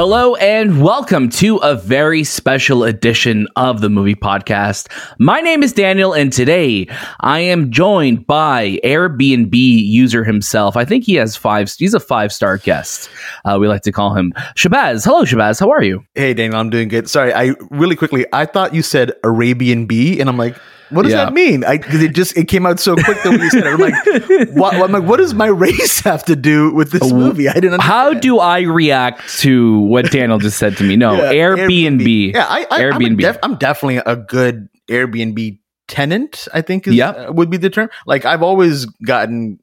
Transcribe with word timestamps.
Hello 0.00 0.34
and 0.36 0.82
welcome 0.82 1.28
to 1.28 1.58
a 1.58 1.74
very 1.74 2.24
special 2.24 2.84
edition 2.84 3.46
of 3.56 3.82
the 3.82 3.90
movie 3.90 4.14
podcast. 4.14 4.90
My 5.18 5.42
name 5.42 5.62
is 5.62 5.74
Daniel 5.74 6.14
and 6.14 6.32
today 6.32 6.86
I 7.20 7.40
am 7.40 7.70
joined 7.70 8.26
by 8.26 8.78
Airbnb 8.82 9.52
user 9.52 10.24
himself. 10.24 10.74
I 10.74 10.86
think 10.86 11.04
he 11.04 11.16
has 11.16 11.36
five, 11.36 11.70
he's 11.70 11.92
a 11.92 12.00
five 12.00 12.32
star 12.32 12.56
guest. 12.56 13.10
Uh, 13.44 13.58
we 13.60 13.68
like 13.68 13.82
to 13.82 13.92
call 13.92 14.14
him 14.14 14.32
Shahbaz. 14.56 15.04
Hello, 15.04 15.24
Shahbaz. 15.24 15.60
How 15.60 15.68
are 15.68 15.82
you? 15.82 16.02
Hey, 16.14 16.32
Daniel, 16.32 16.58
I'm 16.58 16.70
doing 16.70 16.88
good. 16.88 17.10
Sorry, 17.10 17.34
I 17.34 17.52
really 17.70 17.94
quickly, 17.94 18.24
I 18.32 18.46
thought 18.46 18.74
you 18.74 18.80
said 18.80 19.12
Arabian 19.22 19.84
B 19.84 20.18
and 20.18 20.30
I'm 20.30 20.38
like, 20.38 20.56
what 20.90 21.02
does 21.02 21.12
Yeah. 21.12 21.24
that 21.24 21.32
mean? 21.32 21.60
Because 21.68 22.02
it 22.02 22.14
just 22.14 22.36
it 22.36 22.46
came 22.48 22.66
out 22.66 22.78
so 22.80 22.94
quick 22.94 23.16
that 23.22 23.30
when 23.30 23.40
you 23.40 23.50
said 23.50 23.64
it, 23.66 23.72
I'm 23.72 23.78
like, 23.78 24.48
what, 24.56 24.74
I'm 24.74 24.92
like, 24.92 25.04
what 25.04 25.16
does 25.18 25.34
my 25.34 25.46
race 25.46 26.00
have 26.00 26.24
to 26.26 26.36
do 26.36 26.72
with 26.74 26.90
this 26.92 27.12
movie? 27.12 27.48
I 27.48 27.54
didn't. 27.54 27.74
Understand. 27.74 27.92
How 27.92 28.12
do 28.14 28.38
I 28.38 28.60
react 28.62 29.26
to 29.40 29.80
what 29.80 30.10
Daniel 30.10 30.38
just 30.38 30.58
said 30.58 30.76
to 30.78 30.84
me? 30.84 30.96
No, 30.96 31.14
Yeah, 31.14 31.32
Airbnb. 31.32 32.34
Yeah, 32.34 32.46
I, 32.48 32.66
I, 32.70 32.90
I'm, 32.90 33.16
def- 33.16 33.38
I'm 33.42 33.56
definitely 33.56 33.98
a 34.04 34.16
good 34.16 34.68
Airbnb 34.88 35.58
tenant. 35.88 36.48
I 36.54 36.60
think 36.62 36.86
is, 36.86 36.94
Yep. 36.94 37.16
uh, 37.28 37.32
would 37.32 37.50
be 37.50 37.56
the 37.56 37.70
term. 37.70 37.90
Like 38.06 38.24
I've 38.24 38.42
always 38.42 38.86
gotten 38.86 39.58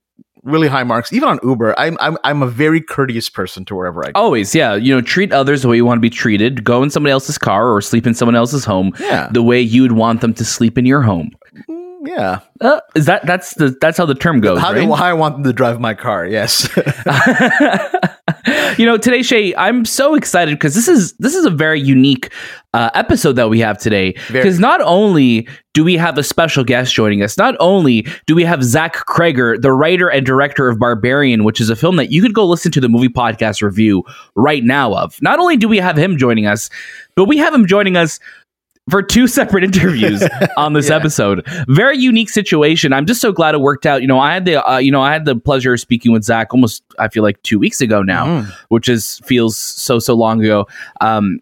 really 0.48 0.68
high 0.68 0.84
marks, 0.84 1.14
even 1.14 1.30
on 1.30 1.40
Uber. 1.44 1.78
I'm 1.80 1.98
I'm 2.00 2.18
I'm 2.24 2.42
a 2.42 2.48
very 2.48 2.82
courteous 2.82 3.30
person 3.30 3.66
to 3.66 3.76
wherever 3.76 4.02
I 4.04 4.12
go. 4.12 4.20
Always, 4.20 4.56
yeah. 4.56 4.76
You 4.76 4.96
know, 4.96 5.02
treat 5.02 5.32
others 5.32 5.62
the 5.62 5.68
way 5.68 5.76
you 5.76 5.86
want 5.86 5.98
to 5.98 6.02
be 6.02 6.10
treated. 6.10 6.64
Go 6.64 6.82
in 6.84 6.90
somebody 6.90 7.12
else's 7.12 7.38
car 7.38 7.70
or 7.72 7.82
sleep 7.82 8.08
in 8.08 8.14
someone 8.14 8.36
else's 8.36 8.66
home 8.66 8.94
Yeah. 9.00 9.28
the 9.32 9.44
way 9.44 9.62
you'd 9.62 9.92
want 9.92 10.22
them 10.22 10.34
to 10.36 10.46
sleep 10.46 10.78
in 10.78 10.86
your 10.86 11.02
home. 11.02 11.32
Mm, 11.70 12.08
yeah. 12.08 12.40
Uh, 12.62 12.80
is 12.96 13.06
that 13.06 13.26
that's 13.26 13.54
the 13.56 13.76
that's 13.82 13.98
how 13.98 14.06
the 14.06 14.16
term 14.16 14.40
goes, 14.42 14.60
How 14.60 14.74
right? 14.74 14.82
do 14.86 14.94
I 14.94 15.14
want 15.14 15.36
them 15.36 15.44
to 15.44 15.54
drive 15.54 15.80
my 15.80 15.94
car? 15.94 16.26
Yes. 16.26 16.68
you 18.78 18.86
know, 18.86 18.98
today, 18.98 19.22
Shay, 19.22 19.56
I'm 19.56 19.86
so 19.86 20.16
excited 20.16 20.56
because 20.56 20.76
this 20.76 20.88
is 20.88 21.14
this 21.14 21.36
is 21.36 21.46
a 21.46 21.50
very 21.50 21.80
unique 21.80 22.32
uh, 22.74 22.90
episode 22.94 23.34
that 23.34 23.50
we 23.50 23.60
have 23.60 23.78
today. 23.78 24.14
Because 24.32 24.60
not 24.60 24.82
only 24.82 25.48
do 25.74 25.84
we 25.84 25.96
have 25.96 26.18
a 26.18 26.24
special 26.24 26.64
guest 26.64 26.94
joining 26.94 27.22
us, 27.22 27.38
not 27.38 27.56
only 27.60 28.08
do 28.26 28.36
we 28.36 28.44
have 28.44 28.64
Zach 28.64 28.94
Cregger, 29.08 29.62
the 29.62 29.72
writer 29.72 30.10
and 30.10 30.26
director 30.26 30.70
of 30.70 30.80
Barbarian, 30.80 31.44
which 31.44 31.60
is 31.60 31.70
a 31.70 31.76
film 31.76 31.96
that 31.98 32.12
you 32.12 32.22
could 32.22 32.34
go 32.34 32.46
listen 32.46 32.72
to 32.72 32.82
the 32.82 32.90
movie 32.90 33.10
podcast 33.10 33.62
review 33.62 34.04
right 34.36 34.64
now 34.64 34.94
of. 34.94 35.22
Not 35.22 35.40
only 35.40 35.58
do 35.58 35.68
we 35.68 35.78
have 35.78 35.98
him 35.98 36.18
joining 36.18 36.46
us, 36.46 36.70
but 37.16 37.26
we 37.26 37.38
have 37.38 37.54
him 37.54 37.66
joining 37.66 37.98
us 37.98 38.20
for 38.90 39.02
two 39.04 39.28
separate 39.38 39.64
interviews 39.64 40.24
on 40.58 40.74
this 40.74 40.90
Yeah. 40.90 40.96
episode. 40.96 41.46
Very 41.68 41.98
unique 41.98 42.30
situation. 42.30 42.94
I'm 42.94 43.06
just 43.06 43.22
so 43.22 43.32
glad 43.32 43.56
it 43.56 43.60
worked 43.62 43.86
out. 43.86 44.02
You 44.02 44.08
know, 44.08 44.20
I 44.20 44.34
had 44.34 44.46
the 44.46 44.66
uh, 44.68 44.78
you 44.78 44.92
know 44.92 45.02
I 45.02 45.12
had 45.14 45.26
the 45.26 45.36
pleasure 45.36 45.74
of 45.74 45.80
speaking 45.80 46.12
with 46.12 46.24
Zach 46.24 46.54
almost 46.54 46.84
I 47.00 47.08
feel 47.10 47.24
like 47.24 47.42
two 47.44 47.60
weeks 47.60 47.82
ago 47.82 48.02
now, 48.02 48.26
Mhm. 48.26 48.54
which 48.70 48.90
is 48.90 49.20
feels 49.26 49.58
so 49.58 50.00
so 50.00 50.14
long 50.14 50.44
ago. 50.44 50.68
Um, 51.02 51.40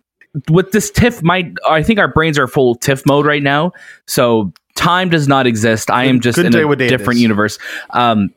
with 0.50 0.72
this 0.72 0.92
TIFF, 0.92 1.24
my 1.24 1.52
I 1.70 1.82
think 1.82 1.98
our 2.00 2.08
brains 2.10 2.38
are 2.38 2.48
full 2.48 2.76
TIFF 2.76 3.06
mode 3.06 3.26
right 3.26 3.44
now. 3.44 3.72
So 4.06 4.52
time 4.76 5.08
does 5.10 5.28
not 5.30 5.48
exist. 5.48 5.90
I 5.90 6.04
am 6.06 6.20
just 6.20 6.36
couldn't 6.36 6.54
in 6.56 6.64
a 6.64 6.68
what 6.68 6.78
day 6.80 6.88
it 6.88 6.90
different 6.90 7.20
universe. 7.22 7.58
Um, 7.92 8.32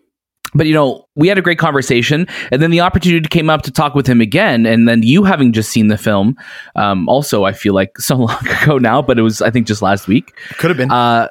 but 0.55 0.67
you 0.67 0.75
know, 0.75 1.07
we 1.15 1.29
had 1.29 1.39
a 1.39 1.43
great 1.43 1.59
conversation, 1.59 2.27
and 2.51 2.63
then 2.63 2.71
the 2.71 2.81
opportunity 2.81 3.29
came 3.29 3.51
up 3.51 3.63
to 3.63 3.71
talk 3.71 3.95
with 3.95 4.07
him 4.07 4.21
again. 4.21 4.67
And 4.67 4.89
then 4.89 5.03
you 5.03 5.25
having 5.25 5.53
just 5.53 5.71
seen 5.71 5.89
the 5.89 5.99
film, 5.99 6.37
um, 6.77 7.09
also 7.09 7.45
I 7.45 7.53
feel 7.53 7.75
like 7.75 7.99
so 7.99 8.17
long 8.17 8.47
ago 8.63 8.79
now, 8.79 9.03
but 9.03 9.19
it 9.19 9.23
was 9.23 9.43
I 9.43 9.51
think 9.51 9.67
just 9.67 9.83
last 9.83 10.09
week. 10.09 10.33
Could 10.59 10.71
have 10.71 10.77
been. 10.77 10.91
Uh, 10.91 11.29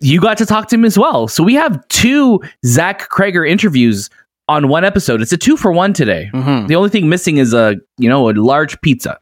you 0.00 0.20
got 0.20 0.36
to 0.38 0.46
talk 0.46 0.68
to 0.68 0.74
him 0.76 0.84
as 0.84 0.98
well. 0.98 1.28
So 1.28 1.42
we 1.42 1.54
have 1.54 1.86
two 1.88 2.40
Zach 2.66 3.08
Cregger 3.10 3.48
interviews 3.48 4.10
on 4.48 4.68
one 4.68 4.84
episode. 4.84 5.22
It's 5.22 5.32
a 5.32 5.38
two 5.38 5.56
for 5.56 5.72
one 5.72 5.94
today. 5.94 6.28
Mhm. 6.34 6.68
The 6.68 6.76
only 6.76 6.90
thing 6.90 7.08
missing 7.08 7.38
is 7.38 7.54
a 7.54 7.76
you 7.96 8.08
know 8.10 8.28
a 8.28 8.32
large 8.32 8.78
pizza. 8.82 9.18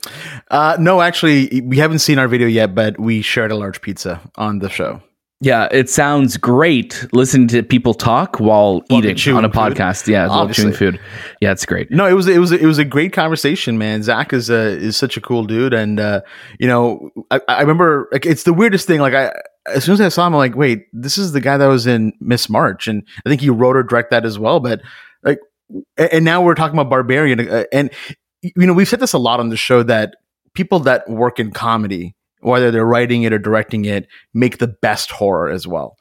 Uh, 0.50 0.76
no, 0.80 1.00
actually, 1.00 1.60
we 1.64 1.76
haven't 1.78 2.00
seen 2.00 2.18
our 2.18 2.26
video 2.26 2.48
yet, 2.48 2.74
but 2.74 2.98
we 2.98 3.22
shared 3.22 3.52
a 3.52 3.56
large 3.56 3.80
pizza 3.82 4.20
on 4.36 4.58
the 4.58 4.68
show. 4.68 5.00
Yeah, 5.42 5.66
it 5.72 5.90
sounds 5.90 6.36
great 6.36 7.04
listening 7.12 7.48
to 7.48 7.64
people 7.64 7.94
talk 7.94 8.38
while, 8.38 8.82
While 8.86 9.04
eating 9.04 9.34
on 9.34 9.44
a 9.44 9.48
food. 9.48 9.54
podcast. 9.74 10.06
Yeah, 10.06 10.28
while 10.28 10.48
chewing 10.48 10.72
food. 10.72 11.00
Yeah, 11.40 11.50
it's 11.50 11.66
great. 11.66 11.90
No, 11.90 12.06
it 12.06 12.12
was 12.12 12.28
it 12.28 12.38
was 12.38 12.52
it 12.52 12.64
was 12.64 12.78
a 12.78 12.84
great 12.84 13.12
conversation, 13.12 13.76
man. 13.76 14.04
Zach 14.04 14.32
is 14.32 14.50
uh, 14.50 14.78
is 14.80 14.96
such 14.96 15.16
a 15.16 15.20
cool 15.20 15.42
dude, 15.44 15.74
and 15.74 15.98
uh, 15.98 16.20
you 16.60 16.68
know, 16.68 17.10
I, 17.32 17.40
I 17.48 17.60
remember 17.60 18.08
like 18.12 18.24
it's 18.24 18.44
the 18.44 18.52
weirdest 18.52 18.86
thing. 18.86 19.00
Like 19.00 19.14
I, 19.14 19.32
as 19.66 19.82
soon 19.82 19.94
as 19.94 20.00
I 20.00 20.10
saw 20.10 20.28
him, 20.28 20.34
I'm 20.34 20.38
like, 20.38 20.54
wait, 20.54 20.86
this 20.92 21.18
is 21.18 21.32
the 21.32 21.40
guy 21.40 21.56
that 21.56 21.66
was 21.66 21.88
in 21.88 22.12
Miss 22.20 22.48
March, 22.48 22.86
and 22.86 23.02
I 23.26 23.28
think 23.28 23.40
he 23.40 23.50
wrote 23.50 23.76
or 23.76 23.82
direct 23.82 24.12
that 24.12 24.24
as 24.24 24.38
well. 24.38 24.60
But 24.60 24.80
like, 25.24 25.40
and 25.96 26.24
now 26.24 26.40
we're 26.40 26.54
talking 26.54 26.78
about 26.78 26.88
Barbarian, 26.88 27.48
uh, 27.48 27.64
and 27.72 27.90
you 28.42 28.52
know, 28.64 28.74
we've 28.74 28.88
said 28.88 29.00
this 29.00 29.12
a 29.12 29.18
lot 29.18 29.40
on 29.40 29.48
the 29.48 29.56
show 29.56 29.82
that 29.82 30.14
people 30.54 30.78
that 30.80 31.10
work 31.10 31.40
in 31.40 31.50
comedy, 31.50 32.14
whether 32.42 32.70
they're 32.70 32.84
writing 32.86 33.22
it 33.22 33.32
or 33.32 33.38
directing 33.38 33.84
it, 33.86 34.06
make 34.34 34.58
the 34.58 34.68
best 34.68 35.10
horror 35.10 35.48
as 35.50 35.66
well. 35.66 35.96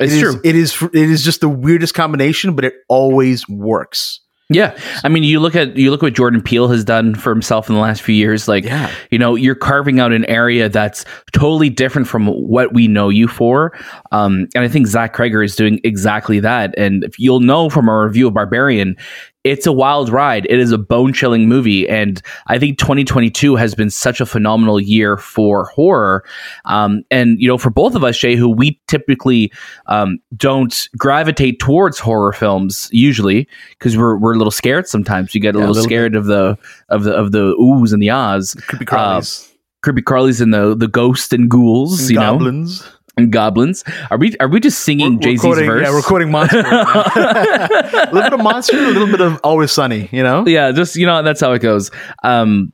It's 0.00 0.12
It 0.12 0.16
is- 0.16 0.22
true. 0.22 0.40
It 0.44 0.56
is. 0.56 0.82
It 0.82 1.10
is 1.10 1.22
just 1.24 1.40
the 1.40 1.48
weirdest 1.48 1.94
combination, 1.94 2.54
but 2.56 2.64
it 2.64 2.74
always 2.88 3.48
works. 3.48 4.18
Yeah, 4.48 4.76
I 5.02 5.08
mean, 5.08 5.22
you 5.22 5.40
look 5.40 5.56
at 5.56 5.78
you 5.78 5.90
look 5.90 6.02
what 6.02 6.12
Jordan 6.12 6.42
Peele 6.42 6.68
has 6.68 6.84
done 6.84 7.14
for 7.14 7.30
himself 7.30 7.70
in 7.70 7.74
the 7.74 7.80
last 7.80 8.02
few 8.02 8.14
years. 8.14 8.48
Like, 8.48 8.64
Yeah. 8.64 8.90
you 9.10 9.18
know, 9.18 9.34
you're 9.34 9.54
carving 9.54 9.98
out 9.98 10.12
an 10.12 10.26
area 10.26 10.68
that's 10.68 11.06
totally 11.32 11.70
different 11.70 12.06
from 12.06 12.26
what 12.26 12.74
we 12.74 12.86
know 12.86 13.08
you 13.08 13.28
for. 13.28 13.72
Um, 14.10 14.48
and 14.54 14.62
I 14.64 14.68
think 14.68 14.88
Zach 14.88 15.16
Cregger 15.16 15.42
is 15.42 15.56
doing 15.56 15.80
exactly 15.84 16.38
that. 16.40 16.74
And 16.76 17.02
if 17.02 17.18
you'll 17.18 17.40
know 17.40 17.70
from 17.70 17.88
our 17.88 18.04
review 18.06 18.28
of 18.28 18.34
Barbarian, 18.34 18.96
it's 19.44 19.66
a 19.66 19.72
wild 19.72 20.08
ride. 20.08 20.46
It 20.48 20.60
is 20.60 20.70
a 20.70 20.78
bone 20.78 21.12
chilling 21.12 21.48
movie. 21.48 21.88
And 21.88 22.22
I 22.46 22.58
think 22.58 22.78
2022 22.78 23.56
has 23.56 23.74
been 23.74 23.90
such 23.90 24.20
a 24.20 24.26
phenomenal 24.26 24.80
year 24.80 25.16
for 25.16 25.66
horror. 25.66 26.24
Um, 26.64 27.02
and, 27.10 27.40
you 27.40 27.48
know, 27.48 27.58
for 27.58 27.70
both 27.70 27.94
of 27.94 28.04
us, 28.04 28.14
Shay, 28.14 28.36
who 28.36 28.48
we 28.48 28.80
typically 28.86 29.52
um, 29.86 30.18
don't 30.36 30.88
gravitate 30.96 31.58
towards 31.58 31.98
horror 31.98 32.32
films 32.32 32.88
usually 32.92 33.48
because 33.70 33.96
we're, 33.96 34.16
we're 34.16 34.34
a 34.34 34.38
little 34.38 34.52
scared 34.52 34.86
sometimes. 34.86 35.34
You 35.34 35.40
get 35.40 35.56
a 35.56 35.58
Yeah, 35.58 35.66
a 35.66 35.68
little, 35.68 35.82
scared 35.82 36.14
of 36.14 36.26
the 36.26 36.56
of 36.88 37.04
the 37.04 37.12
of 37.12 37.32
the 37.32 37.54
oohs 37.56 37.92
and 37.92 38.02
the 38.02 38.10
ahs. 38.10 38.54
Creepy 38.66 38.84
crawlies. 38.84 39.48
Creepy 39.82 40.02
Carly's 40.02 40.40
and 40.40 40.54
the 40.54 40.76
the 40.76 40.86
ghosts 40.86 41.32
and 41.32 41.50
ghouls, 41.50 42.08
you 42.08 42.16
know, 42.16 42.32
goblins. 42.32 42.88
And 43.18 43.30
goblins. 43.30 43.84
Are 44.10 44.16
we 44.16 44.34
are 44.38 44.48
we 44.48 44.58
just 44.58 44.80
singing 44.80 45.20
Jay 45.20 45.36
Z's 45.36 45.58
verse? 45.58 45.82
Yeah, 45.82 45.90
we're 45.90 46.26
Monster. 46.26 46.60
a 46.66 48.08
little 48.10 48.22
bit 48.22 48.32
of 48.32 48.40
Monster, 48.40 48.78
a 48.78 48.90
little 48.90 49.06
bit 49.06 49.20
of 49.20 49.38
Always 49.44 49.70
Sunny, 49.70 50.08
you 50.12 50.22
know? 50.22 50.46
yeah, 50.46 50.72
just 50.72 50.96
you 50.96 51.04
know, 51.04 51.22
that's 51.22 51.40
how 51.40 51.52
it 51.52 51.58
goes. 51.58 51.90
Um, 52.22 52.72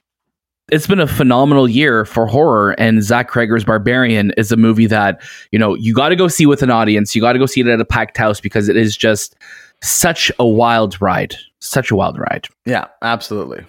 it's 0.70 0.86
been 0.86 1.00
a 1.00 1.06
phenomenal 1.06 1.68
year 1.68 2.04
for 2.04 2.26
horror, 2.26 2.72
and 2.78 3.02
Zach 3.02 3.30
Cregger's 3.30 3.64
Barbarian 3.64 4.32
is 4.36 4.52
a 4.52 4.56
movie 4.56 4.86
that 4.86 5.20
you 5.50 5.58
know 5.58 5.74
you 5.74 5.94
got 5.94 6.10
to 6.10 6.16
go 6.16 6.28
see 6.28 6.46
with 6.46 6.62
an 6.62 6.70
audience. 6.70 7.16
You 7.16 7.22
got 7.22 7.32
to 7.32 7.38
go 7.38 7.46
see 7.46 7.60
it 7.60 7.66
at 7.66 7.80
a 7.80 7.84
packed 7.84 8.16
house 8.16 8.40
because 8.40 8.68
it 8.68 8.76
is 8.76 8.96
just 8.96 9.34
such 9.82 10.30
a 10.38 10.46
wild 10.46 11.00
ride, 11.00 11.34
such 11.60 11.90
a 11.90 11.96
wild 11.96 12.18
ride. 12.18 12.48
Yeah, 12.64 12.86
absolutely. 13.02 13.64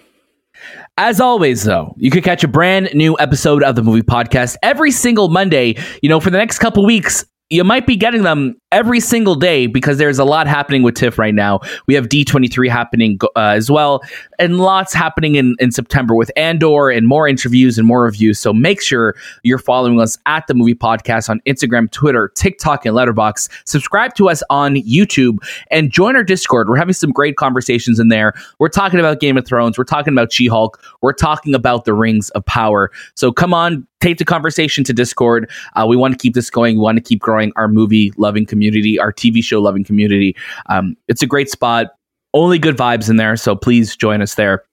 As 0.98 1.20
always, 1.20 1.64
though, 1.64 1.94
you 1.96 2.10
could 2.10 2.24
catch 2.24 2.44
a 2.44 2.48
brand 2.48 2.90
new 2.94 3.16
episode 3.18 3.62
of 3.62 3.74
the 3.74 3.82
movie 3.82 4.02
podcast 4.02 4.56
every 4.62 4.90
single 4.90 5.28
Monday. 5.28 5.76
You 6.02 6.08
know, 6.08 6.20
for 6.20 6.30
the 6.30 6.38
next 6.38 6.58
couple 6.58 6.84
weeks, 6.84 7.24
you 7.48 7.64
might 7.64 7.86
be 7.86 7.96
getting 7.96 8.22
them 8.22 8.59
every 8.72 9.00
single 9.00 9.34
day 9.34 9.66
because 9.66 9.98
there's 9.98 10.18
a 10.18 10.24
lot 10.24 10.46
happening 10.46 10.82
with 10.82 10.94
TIFF 10.94 11.18
right 11.18 11.34
now. 11.34 11.60
We 11.86 11.94
have 11.94 12.08
D23 12.08 12.68
happening 12.68 13.18
uh, 13.36 13.40
as 13.40 13.70
well, 13.70 14.02
and 14.38 14.58
lots 14.58 14.94
happening 14.94 15.34
in, 15.34 15.56
in 15.58 15.72
September 15.72 16.14
with 16.14 16.30
Andor 16.36 16.90
and 16.90 17.06
more 17.06 17.26
interviews 17.26 17.78
and 17.78 17.86
more 17.86 18.02
reviews. 18.02 18.38
So 18.38 18.52
make 18.52 18.80
sure 18.80 19.16
you're 19.42 19.58
following 19.58 20.00
us 20.00 20.18
at 20.26 20.46
the 20.46 20.54
movie 20.54 20.74
podcast 20.74 21.28
on 21.28 21.40
Instagram, 21.46 21.90
Twitter, 21.90 22.30
TikTok, 22.36 22.86
and 22.86 22.96
Letterboxd. 22.96 23.48
Subscribe 23.64 24.14
to 24.14 24.28
us 24.28 24.42
on 24.50 24.76
YouTube 24.76 25.38
and 25.70 25.90
join 25.90 26.16
our 26.16 26.24
Discord. 26.24 26.68
We're 26.68 26.76
having 26.76 26.94
some 26.94 27.10
great 27.10 27.36
conversations 27.36 27.98
in 27.98 28.08
there. 28.08 28.34
We're 28.58 28.68
talking 28.68 29.00
about 29.00 29.20
Game 29.20 29.36
of 29.36 29.46
Thrones. 29.46 29.78
We're 29.78 29.84
talking 29.84 30.12
about 30.14 30.32
She 30.32 30.46
Hulk. 30.46 30.80
We're 31.00 31.12
talking 31.12 31.54
about 31.54 31.84
the 31.84 31.94
Rings 31.94 32.30
of 32.30 32.44
Power. 32.44 32.90
So 33.14 33.32
come 33.32 33.52
on, 33.52 33.86
take 34.00 34.18
the 34.18 34.24
conversation 34.24 34.82
to 34.84 34.92
Discord. 34.92 35.50
Uh, 35.74 35.86
we 35.88 35.96
want 35.96 36.12
to 36.12 36.18
keep 36.18 36.34
this 36.34 36.50
going. 36.50 36.76
We 36.76 36.82
want 36.82 36.96
to 36.96 37.02
keep 37.02 37.20
growing 37.20 37.52
our 37.56 37.68
movie 37.68 38.12
loving 38.16 38.46
community, 38.46 38.59
our 39.00 39.12
TV 39.12 39.42
show 39.42 39.60
loving 39.60 39.84
community. 39.84 40.36
Um, 40.68 40.96
it's 41.08 41.22
a 41.22 41.26
great 41.26 41.50
spot. 41.50 41.88
Only 42.34 42.58
good 42.58 42.76
vibes 42.76 43.10
in 43.10 43.16
there. 43.16 43.36
So 43.36 43.56
please 43.56 43.96
join 43.96 44.22
us 44.22 44.34
there. 44.34 44.64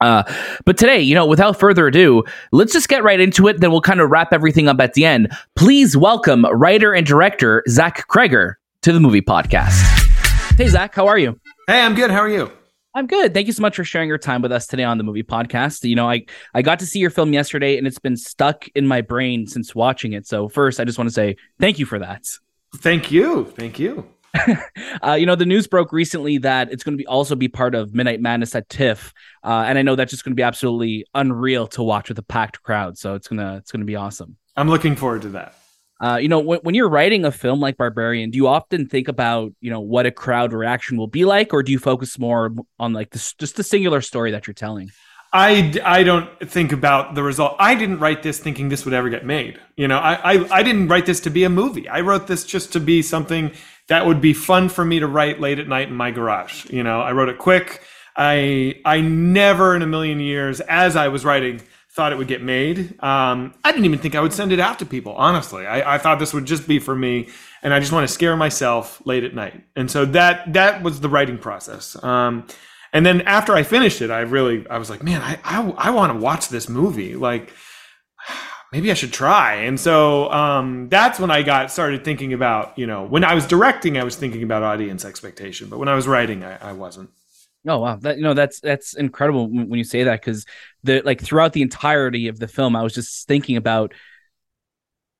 Uh, 0.00 0.22
but 0.64 0.76
today, 0.76 1.00
you 1.00 1.14
know, 1.14 1.26
without 1.26 1.58
further 1.58 1.86
ado, 1.86 2.22
let's 2.52 2.72
just 2.72 2.88
get 2.88 3.02
right 3.02 3.20
into 3.20 3.48
it. 3.48 3.60
Then 3.60 3.70
we'll 3.70 3.80
kind 3.80 4.00
of 4.00 4.10
wrap 4.10 4.32
everything 4.32 4.68
up 4.68 4.80
at 4.80 4.94
the 4.94 5.04
end. 5.04 5.32
Please 5.54 5.96
welcome 5.96 6.44
writer 6.52 6.92
and 6.92 7.06
director 7.06 7.62
Zach 7.68 8.06
Cregger 8.08 8.54
to 8.82 8.92
the 8.92 9.00
movie 9.00 9.22
podcast. 9.22 9.80
Hey, 10.56 10.68
Zach, 10.68 10.94
how 10.94 11.06
are 11.06 11.18
you? 11.18 11.38
Hey, 11.66 11.80
I'm 11.80 11.94
good. 11.94 12.10
How 12.10 12.20
are 12.20 12.28
you? 12.28 12.50
I'm 12.94 13.06
good. 13.06 13.34
Thank 13.34 13.46
you 13.46 13.52
so 13.52 13.60
much 13.60 13.76
for 13.76 13.84
sharing 13.84 14.08
your 14.08 14.16
time 14.16 14.40
with 14.40 14.50
us 14.50 14.66
today 14.66 14.82
on 14.84 14.96
the 14.96 15.04
movie 15.04 15.22
podcast. 15.22 15.86
You 15.86 15.94
know, 15.94 16.08
I 16.08 16.24
I 16.54 16.62
got 16.62 16.78
to 16.78 16.86
see 16.86 16.98
your 16.98 17.10
film 17.10 17.34
yesterday 17.34 17.76
and 17.76 17.86
it's 17.86 17.98
been 17.98 18.16
stuck 18.16 18.68
in 18.74 18.86
my 18.86 19.02
brain 19.02 19.46
since 19.46 19.74
watching 19.74 20.14
it. 20.14 20.26
So 20.26 20.48
first, 20.48 20.80
I 20.80 20.84
just 20.84 20.96
want 20.96 21.08
to 21.08 21.14
say 21.14 21.36
thank 21.60 21.78
you 21.78 21.84
for 21.84 21.98
that. 21.98 22.26
Thank 22.76 23.10
you. 23.10 23.46
Thank 23.56 23.78
you. 23.78 24.06
uh, 25.02 25.12
you 25.12 25.26
know, 25.26 25.34
the 25.34 25.46
news 25.46 25.66
broke 25.66 25.92
recently 25.92 26.38
that 26.38 26.70
it's 26.70 26.84
going 26.84 26.96
to 26.96 26.98
be 26.98 27.06
also 27.06 27.34
be 27.34 27.48
part 27.48 27.74
of 27.74 27.94
Midnight 27.94 28.20
Madness 28.20 28.54
at 28.54 28.68
TIFF, 28.68 29.12
uh, 29.44 29.64
and 29.66 29.78
I 29.78 29.82
know 29.82 29.96
that's 29.96 30.10
just 30.10 30.24
going 30.24 30.32
to 30.32 30.36
be 30.36 30.42
absolutely 30.42 31.06
unreal 31.14 31.66
to 31.68 31.82
watch 31.82 32.08
with 32.08 32.18
a 32.18 32.22
packed 32.22 32.62
crowd. 32.62 32.98
So 32.98 33.14
it's 33.14 33.28
gonna 33.28 33.56
it's 33.56 33.72
gonna 33.72 33.84
be 33.84 33.96
awesome. 33.96 34.36
I'm 34.56 34.68
looking 34.68 34.96
forward 34.96 35.22
to 35.22 35.28
that. 35.30 35.54
Uh, 35.98 36.18
you 36.20 36.28
know, 36.28 36.40
when, 36.40 36.58
when 36.60 36.74
you're 36.74 36.90
writing 36.90 37.24
a 37.24 37.32
film 37.32 37.60
like 37.60 37.78
Barbarian, 37.78 38.30
do 38.30 38.36
you 38.36 38.46
often 38.48 38.86
think 38.86 39.08
about 39.08 39.52
you 39.60 39.70
know 39.70 39.80
what 39.80 40.06
a 40.06 40.10
crowd 40.10 40.52
reaction 40.52 40.96
will 40.96 41.06
be 41.06 41.24
like, 41.24 41.54
or 41.54 41.62
do 41.62 41.72
you 41.72 41.78
focus 41.78 42.18
more 42.18 42.54
on 42.78 42.92
like 42.92 43.10
this 43.10 43.32
just 43.34 43.56
the 43.56 43.62
singular 43.62 44.00
story 44.00 44.32
that 44.32 44.46
you're 44.46 44.54
telling? 44.54 44.90
I, 45.36 45.74
I 45.84 46.02
don't 46.02 46.30
think 46.48 46.72
about 46.72 47.14
the 47.14 47.22
result. 47.22 47.56
I 47.58 47.74
didn't 47.74 47.98
write 47.98 48.22
this 48.22 48.38
thinking 48.38 48.70
this 48.70 48.86
would 48.86 48.94
ever 48.94 49.10
get 49.10 49.26
made. 49.26 49.60
You 49.76 49.86
know, 49.86 49.98
I, 49.98 50.14
I, 50.14 50.48
I 50.50 50.62
didn't 50.62 50.88
write 50.88 51.04
this 51.04 51.20
to 51.20 51.30
be 51.30 51.44
a 51.44 51.50
movie. 51.50 51.86
I 51.90 52.00
wrote 52.00 52.26
this 52.26 52.42
just 52.42 52.72
to 52.72 52.80
be 52.80 53.02
something 53.02 53.52
that 53.88 54.06
would 54.06 54.22
be 54.22 54.32
fun 54.32 54.70
for 54.70 54.82
me 54.82 54.98
to 54.98 55.06
write 55.06 55.38
late 55.38 55.58
at 55.58 55.68
night 55.68 55.88
in 55.88 55.94
my 55.94 56.10
garage. 56.10 56.64
You 56.70 56.82
know, 56.82 57.02
I 57.02 57.12
wrote 57.12 57.28
it 57.28 57.36
quick. 57.36 57.82
I 58.16 58.80
I 58.86 59.02
never 59.02 59.76
in 59.76 59.82
a 59.82 59.86
million 59.86 60.20
years, 60.20 60.60
as 60.60 60.96
I 60.96 61.08
was 61.08 61.22
writing, 61.22 61.60
thought 61.90 62.12
it 62.12 62.18
would 62.18 62.28
get 62.28 62.42
made. 62.42 62.78
Um, 63.02 63.52
I 63.62 63.72
didn't 63.72 63.84
even 63.84 63.98
think 63.98 64.14
I 64.14 64.20
would 64.20 64.32
send 64.32 64.52
it 64.52 64.58
out 64.58 64.78
to 64.78 64.86
people. 64.86 65.12
Honestly, 65.16 65.66
I, 65.66 65.96
I 65.96 65.98
thought 65.98 66.18
this 66.18 66.32
would 66.32 66.46
just 66.46 66.66
be 66.66 66.78
for 66.78 66.96
me, 66.96 67.28
and 67.62 67.74
I 67.74 67.80
just 67.80 67.92
want 67.92 68.08
to 68.08 68.12
scare 68.12 68.36
myself 68.36 69.02
late 69.04 69.22
at 69.22 69.34
night. 69.34 69.62
And 69.76 69.90
so 69.90 70.06
that 70.06 70.54
that 70.54 70.82
was 70.82 71.00
the 71.00 71.10
writing 71.10 71.36
process. 71.36 72.02
Um, 72.02 72.46
and 72.92 73.04
then 73.04 73.22
after 73.22 73.54
I 73.54 73.62
finished 73.62 74.02
it, 74.02 74.10
I 74.10 74.20
really 74.20 74.66
I 74.68 74.78
was 74.78 74.90
like, 74.90 75.02
man, 75.02 75.20
I 75.22 75.38
I, 75.44 75.70
I 75.76 75.90
want 75.90 76.12
to 76.12 76.18
watch 76.18 76.48
this 76.48 76.68
movie. 76.68 77.14
Like 77.14 77.52
maybe 78.72 78.90
I 78.90 78.94
should 78.94 79.12
try. 79.12 79.54
And 79.54 79.78
so 79.78 80.30
um, 80.32 80.88
that's 80.88 81.18
when 81.18 81.30
I 81.30 81.42
got 81.42 81.70
started 81.70 82.04
thinking 82.04 82.32
about 82.32 82.78
you 82.78 82.86
know 82.86 83.04
when 83.04 83.24
I 83.24 83.34
was 83.34 83.46
directing, 83.46 83.98
I 83.98 84.04
was 84.04 84.16
thinking 84.16 84.42
about 84.42 84.62
audience 84.62 85.04
expectation, 85.04 85.68
but 85.68 85.78
when 85.78 85.88
I 85.88 85.94
was 85.94 86.06
writing, 86.06 86.44
I, 86.44 86.70
I 86.70 86.72
wasn't. 86.72 87.10
Oh 87.68 87.80
wow, 87.80 87.96
that 87.96 88.16
you 88.16 88.22
know 88.22 88.34
that's 88.34 88.60
that's 88.60 88.94
incredible 88.94 89.48
when, 89.48 89.70
you 89.72 89.84
say 89.84 90.04
that 90.04 90.20
because 90.20 90.46
the 90.84 91.02
like 91.02 91.20
throughout 91.20 91.52
the 91.52 91.62
entirety 91.62 92.28
of 92.28 92.38
the 92.38 92.46
film, 92.46 92.76
I 92.76 92.82
was 92.82 92.94
just 92.94 93.26
thinking 93.26 93.56
about 93.56 93.92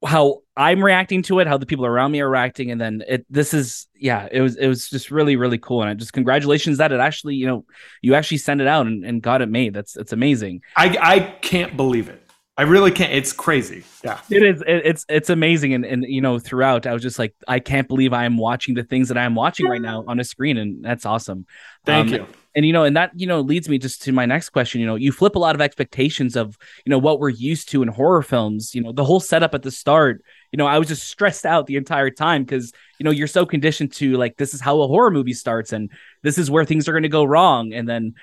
how 0.06 0.42
I'm 0.56 0.82
reacting 0.82 1.22
to 1.22 1.40
it, 1.40 1.46
how 1.46 1.58
the 1.58 1.66
people 1.66 1.84
around 1.84 2.12
me 2.12 2.20
are 2.20 2.30
reacting, 2.30 2.70
and 2.70 2.80
then 2.80 3.02
it. 3.06 3.26
This 3.28 3.52
is 3.52 3.86
yeah, 3.94 4.28
it 4.30 4.40
was 4.40 4.56
it 4.56 4.68
was 4.68 4.88
just 4.88 5.10
really 5.10 5.36
really 5.36 5.58
cool, 5.58 5.82
and 5.82 5.90
I 5.90 5.94
just 5.94 6.12
congratulations 6.12 6.78
that 6.78 6.92
it 6.92 7.00
actually 7.00 7.34
you 7.34 7.46
know 7.46 7.64
you 8.02 8.14
actually 8.14 8.38
sent 8.38 8.60
it 8.60 8.66
out 8.66 8.86
and, 8.86 9.04
and 9.04 9.22
got 9.22 9.42
it 9.42 9.48
made. 9.48 9.74
That's 9.74 9.96
it's 9.96 10.12
amazing. 10.12 10.62
I 10.76 10.96
I 11.00 11.20
can't 11.40 11.76
believe 11.76 12.08
it. 12.08 12.22
I 12.58 12.62
really 12.62 12.90
can't. 12.90 13.12
It's 13.12 13.34
crazy. 13.34 13.84
Yeah, 14.02 14.18
it 14.30 14.42
is. 14.42 14.62
It, 14.62 14.86
it's 14.86 15.04
it's 15.10 15.28
amazing, 15.28 15.74
and 15.74 15.84
and 15.84 16.04
you 16.04 16.22
know 16.22 16.38
throughout, 16.38 16.86
I 16.86 16.94
was 16.94 17.02
just 17.02 17.18
like, 17.18 17.34
I 17.46 17.60
can't 17.60 17.86
believe 17.86 18.14
I 18.14 18.24
am 18.24 18.38
watching 18.38 18.74
the 18.74 18.84
things 18.84 19.08
that 19.08 19.18
I 19.18 19.24
am 19.24 19.34
watching 19.34 19.66
right 19.66 19.80
now 19.80 20.04
on 20.08 20.18
a 20.20 20.24
screen, 20.24 20.56
and 20.56 20.82
that's 20.82 21.04
awesome. 21.04 21.44
Thank 21.84 22.08
um, 22.08 22.14
you. 22.14 22.26
And 22.56 22.66
you 22.66 22.72
know, 22.72 22.84
and 22.84 22.96
that 22.96 23.12
you 23.14 23.26
know 23.26 23.40
leads 23.42 23.68
me 23.68 23.76
just 23.76 24.02
to 24.02 24.12
my 24.12 24.24
next 24.24 24.48
question. 24.48 24.80
You 24.80 24.86
know, 24.86 24.94
you 24.94 25.12
flip 25.12 25.36
a 25.36 25.38
lot 25.38 25.54
of 25.54 25.60
expectations 25.60 26.36
of 26.36 26.56
you 26.86 26.90
know 26.90 26.98
what 26.98 27.20
we're 27.20 27.28
used 27.28 27.68
to 27.68 27.82
in 27.82 27.88
horror 27.88 28.22
films. 28.22 28.74
You 28.74 28.82
know, 28.82 28.92
the 28.92 29.04
whole 29.04 29.20
setup 29.20 29.54
at 29.54 29.62
the 29.62 29.70
start. 29.70 30.24
You 30.52 30.56
know, 30.56 30.66
I 30.66 30.78
was 30.78 30.88
just 30.88 31.06
stressed 31.06 31.44
out 31.44 31.66
the 31.66 31.76
entire 31.76 32.10
time 32.10 32.44
because 32.44 32.72
you 32.98 33.04
know 33.04 33.10
you're 33.10 33.26
so 33.26 33.44
conditioned 33.44 33.92
to 33.94 34.16
like 34.16 34.38
this 34.38 34.54
is 34.54 34.62
how 34.62 34.80
a 34.80 34.88
horror 34.88 35.10
movie 35.10 35.34
starts, 35.34 35.72
and 35.72 35.90
this 36.22 36.38
is 36.38 36.50
where 36.50 36.64
things 36.64 36.88
are 36.88 36.92
going 36.92 37.02
to 37.02 37.10
go 37.10 37.24
wrong, 37.24 37.74
and 37.74 37.86
then 37.86 38.14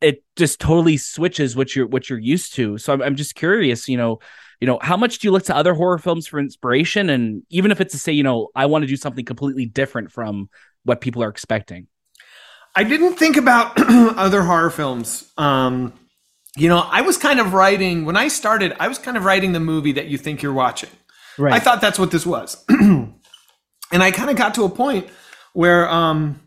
it 0.00 0.24
just 0.34 0.60
totally 0.60 0.96
switches 0.96 1.54
what 1.56 1.74
you're 1.76 1.86
what 1.86 2.10
you're 2.10 2.18
used 2.18 2.54
to. 2.54 2.78
So 2.78 2.92
I'm, 2.92 3.00
I'm 3.00 3.16
just 3.16 3.36
curious, 3.36 3.88
you 3.88 3.96
know, 3.96 4.18
you 4.60 4.66
know, 4.66 4.78
how 4.82 4.96
much 4.96 5.20
do 5.20 5.28
you 5.28 5.32
look 5.32 5.44
to 5.44 5.56
other 5.56 5.74
horror 5.74 5.98
films 5.98 6.26
for 6.26 6.40
inspiration? 6.40 7.08
And 7.10 7.44
even 7.50 7.70
if 7.70 7.80
it's 7.80 7.92
to 7.92 7.98
say, 7.98 8.12
you 8.12 8.24
know, 8.24 8.48
I 8.54 8.66
want 8.66 8.82
to 8.82 8.88
do 8.88 8.96
something 8.96 9.24
completely 9.24 9.66
different 9.66 10.10
from 10.10 10.50
what 10.84 11.00
people 11.00 11.22
are 11.22 11.28
expecting. 11.28 11.86
I 12.74 12.84
didn't 12.84 13.14
think 13.16 13.36
about 13.36 13.72
other 13.78 14.42
horror 14.42 14.70
films. 14.70 15.30
Um, 15.36 15.92
you 16.56 16.68
know, 16.68 16.78
I 16.78 17.02
was 17.02 17.16
kind 17.16 17.40
of 17.40 17.54
writing 17.54 18.04
when 18.04 18.16
I 18.16 18.28
started. 18.28 18.74
I 18.78 18.88
was 18.88 18.98
kind 18.98 19.16
of 19.16 19.24
writing 19.24 19.52
the 19.52 19.60
movie 19.60 19.92
that 19.92 20.06
you 20.06 20.18
think 20.18 20.42
you're 20.42 20.52
watching. 20.52 20.90
Right. 21.38 21.52
I 21.52 21.60
thought 21.60 21.80
that's 21.80 21.98
what 21.98 22.10
this 22.10 22.26
was, 22.26 22.62
and 22.68 23.12
I 23.92 24.10
kind 24.10 24.30
of 24.30 24.36
got 24.36 24.54
to 24.56 24.64
a 24.64 24.68
point 24.68 25.08
where 25.54 25.88
um, 25.88 26.40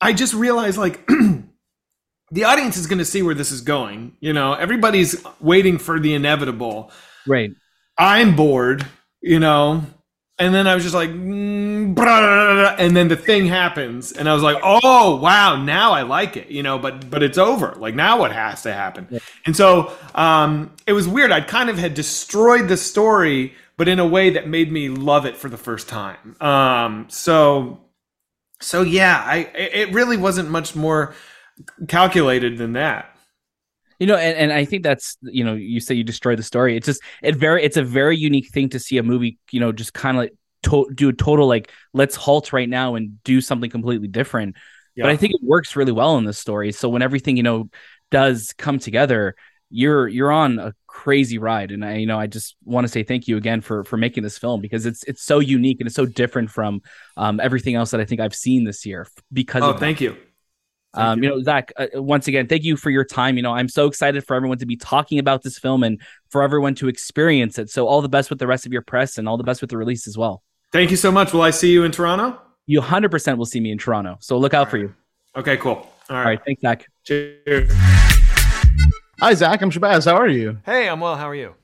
I 0.00 0.12
just 0.12 0.32
realized 0.32 0.78
like 0.78 1.04
the 2.30 2.44
audience 2.44 2.76
is 2.76 2.86
going 2.86 2.98
to 2.98 3.04
see 3.04 3.22
where 3.22 3.34
this 3.34 3.50
is 3.50 3.60
going. 3.60 4.16
You 4.20 4.32
know, 4.32 4.54
everybody's 4.54 5.24
waiting 5.40 5.78
for 5.78 5.98
the 5.98 6.14
inevitable. 6.14 6.92
Right. 7.26 7.50
I'm 7.98 8.36
bored, 8.36 8.86
you 9.20 9.40
know, 9.40 9.84
and 10.42 10.52
then 10.52 10.66
I 10.66 10.74
was 10.74 10.82
just 10.82 10.94
like, 10.94 11.10
mm, 11.10 11.96
and 12.78 12.96
then 12.96 13.06
the 13.06 13.16
thing 13.16 13.46
happens, 13.46 14.10
and 14.10 14.28
I 14.28 14.34
was 14.34 14.42
like, 14.42 14.56
oh 14.64 15.14
wow, 15.16 15.62
now 15.62 15.92
I 15.92 16.02
like 16.02 16.36
it, 16.36 16.48
you 16.48 16.64
know. 16.64 16.80
But 16.80 17.08
but 17.08 17.22
it's 17.22 17.38
over. 17.38 17.74
Like 17.76 17.94
now, 17.94 18.18
what 18.18 18.32
has 18.32 18.62
to 18.62 18.72
happen? 18.72 19.06
Yeah. 19.08 19.20
And 19.46 19.56
so 19.56 19.92
um, 20.16 20.74
it 20.84 20.94
was 20.94 21.06
weird. 21.06 21.30
I 21.30 21.42
kind 21.42 21.70
of 21.70 21.78
had 21.78 21.94
destroyed 21.94 22.66
the 22.66 22.76
story, 22.76 23.54
but 23.76 23.86
in 23.86 24.00
a 24.00 24.06
way 24.06 24.30
that 24.30 24.48
made 24.48 24.72
me 24.72 24.88
love 24.88 25.26
it 25.26 25.36
for 25.36 25.48
the 25.48 25.56
first 25.56 25.88
time. 25.88 26.34
Um, 26.40 27.06
so 27.08 27.80
so 28.60 28.82
yeah, 28.82 29.22
I 29.24 29.36
it 29.54 29.92
really 29.92 30.16
wasn't 30.16 30.50
much 30.50 30.74
more 30.74 31.14
calculated 31.86 32.58
than 32.58 32.72
that 32.72 33.11
you 34.02 34.08
know 34.08 34.16
and, 34.16 34.36
and 34.36 34.52
i 34.52 34.64
think 34.64 34.82
that's 34.82 35.16
you 35.22 35.44
know 35.44 35.54
you 35.54 35.78
say 35.78 35.94
you 35.94 36.02
destroy 36.02 36.34
the 36.34 36.42
story. 36.42 36.76
It's 36.76 36.86
just 36.86 37.00
it 37.22 37.36
very 37.36 37.62
it's 37.62 37.76
a 37.76 37.84
very 37.84 38.16
unique 38.16 38.48
thing 38.48 38.68
to 38.70 38.80
see 38.80 38.98
a 38.98 39.02
movie 39.04 39.38
you 39.52 39.60
know 39.60 39.70
just 39.70 39.94
kind 39.94 40.16
of 40.16 40.22
like 40.24 40.34
to- 40.64 40.90
do 40.92 41.08
a 41.08 41.12
total 41.12 41.46
like 41.46 41.70
let's 41.92 42.16
halt 42.16 42.52
right 42.52 42.68
now 42.68 42.96
and 42.96 43.22
do 43.22 43.40
something 43.40 43.70
completely 43.70 44.08
different. 44.08 44.56
Yeah. 44.96 45.04
but 45.04 45.12
i 45.12 45.16
think 45.16 45.34
it 45.34 45.40
works 45.44 45.76
really 45.76 45.92
well 45.92 46.18
in 46.18 46.24
this 46.24 46.38
story. 46.38 46.72
So 46.72 46.88
when 46.88 47.00
everything 47.00 47.36
you 47.36 47.44
know 47.44 47.70
does 48.10 48.52
come 48.58 48.80
together 48.80 49.36
you're 49.70 50.06
you're 50.08 50.32
on 50.32 50.58
a 50.58 50.74
crazy 50.88 51.38
ride. 51.38 51.70
And 51.70 51.84
i 51.84 51.94
you 51.94 52.06
know 52.06 52.18
i 52.18 52.26
just 52.26 52.56
want 52.64 52.84
to 52.84 52.88
say 52.88 53.04
thank 53.04 53.28
you 53.28 53.36
again 53.36 53.60
for 53.60 53.84
for 53.84 53.96
making 53.96 54.24
this 54.24 54.36
film 54.36 54.60
because 54.60 54.84
it's 54.84 55.04
it's 55.04 55.22
so 55.22 55.38
unique 55.38 55.78
and 55.80 55.86
it's 55.86 55.96
so 55.96 56.06
different 56.06 56.50
from 56.50 56.82
um, 57.16 57.38
everything 57.38 57.76
else 57.76 57.92
that 57.92 58.00
i 58.00 58.04
think 58.04 58.20
i've 58.20 58.34
seen 58.34 58.64
this 58.64 58.84
year 58.84 59.06
because 59.32 59.62
oh 59.62 59.72
thank 59.72 60.00
you 60.00 60.16
um, 60.94 61.22
you. 61.22 61.30
you. 61.30 61.36
know, 61.36 61.42
Zach, 61.42 61.72
uh, 61.76 61.86
once 61.94 62.28
again, 62.28 62.46
thank 62.46 62.64
you 62.64 62.76
for 62.76 62.90
your 62.90 63.04
time. 63.04 63.36
You 63.36 63.42
know, 63.42 63.52
I'm 63.52 63.68
so 63.68 63.86
excited 63.86 64.24
for 64.26 64.34
everyone 64.34 64.58
to 64.58 64.66
be 64.66 64.76
talking 64.76 65.18
about 65.18 65.42
this 65.42 65.58
film 65.58 65.82
and 65.82 66.00
for 66.30 66.42
everyone 66.42 66.74
to 66.76 66.88
experience 66.88 67.58
it. 67.58 67.70
So, 67.70 67.86
all 67.86 68.02
the 68.02 68.08
best 68.08 68.30
with 68.30 68.38
the 68.38 68.46
rest 68.46 68.66
of 68.66 68.72
your 68.72 68.82
press 68.82 69.18
and 69.18 69.28
all 69.28 69.36
the 69.36 69.44
best 69.44 69.60
with 69.60 69.70
the 69.70 69.76
release 69.76 70.06
as 70.06 70.16
well. 70.18 70.42
Thank 70.72 70.90
you 70.90 70.96
so 70.96 71.12
much. 71.12 71.32
Will 71.32 71.42
I 71.42 71.50
see 71.50 71.70
you 71.70 71.84
in 71.84 71.92
Toronto? 71.92 72.40
You 72.66 72.80
100% 72.80 73.36
will 73.36 73.44
see 73.44 73.60
me 73.60 73.72
in 73.72 73.78
Toronto. 73.78 74.16
So, 74.20 74.38
look 74.38 74.54
out 74.54 74.66
right. 74.66 74.70
for 74.70 74.78
you. 74.78 74.94
Okay, 75.36 75.56
cool. 75.56 75.72
All 75.72 75.86
right. 76.10 76.18
All 76.18 76.24
right. 76.24 76.40
Thanks, 76.44 76.60
Zach. 76.60 76.86
Cheers. 77.04 77.70
Hi, 79.20 79.34
Zach. 79.34 79.62
I'm 79.62 79.70
Shahbaz. 79.70 80.04
How 80.04 80.16
are 80.16 80.28
you? 80.28 80.58
Hey, 80.64 80.88
I'm 80.88 81.00
well. 81.00 81.16
How 81.16 81.28
are 81.28 81.34
you? 81.34 81.54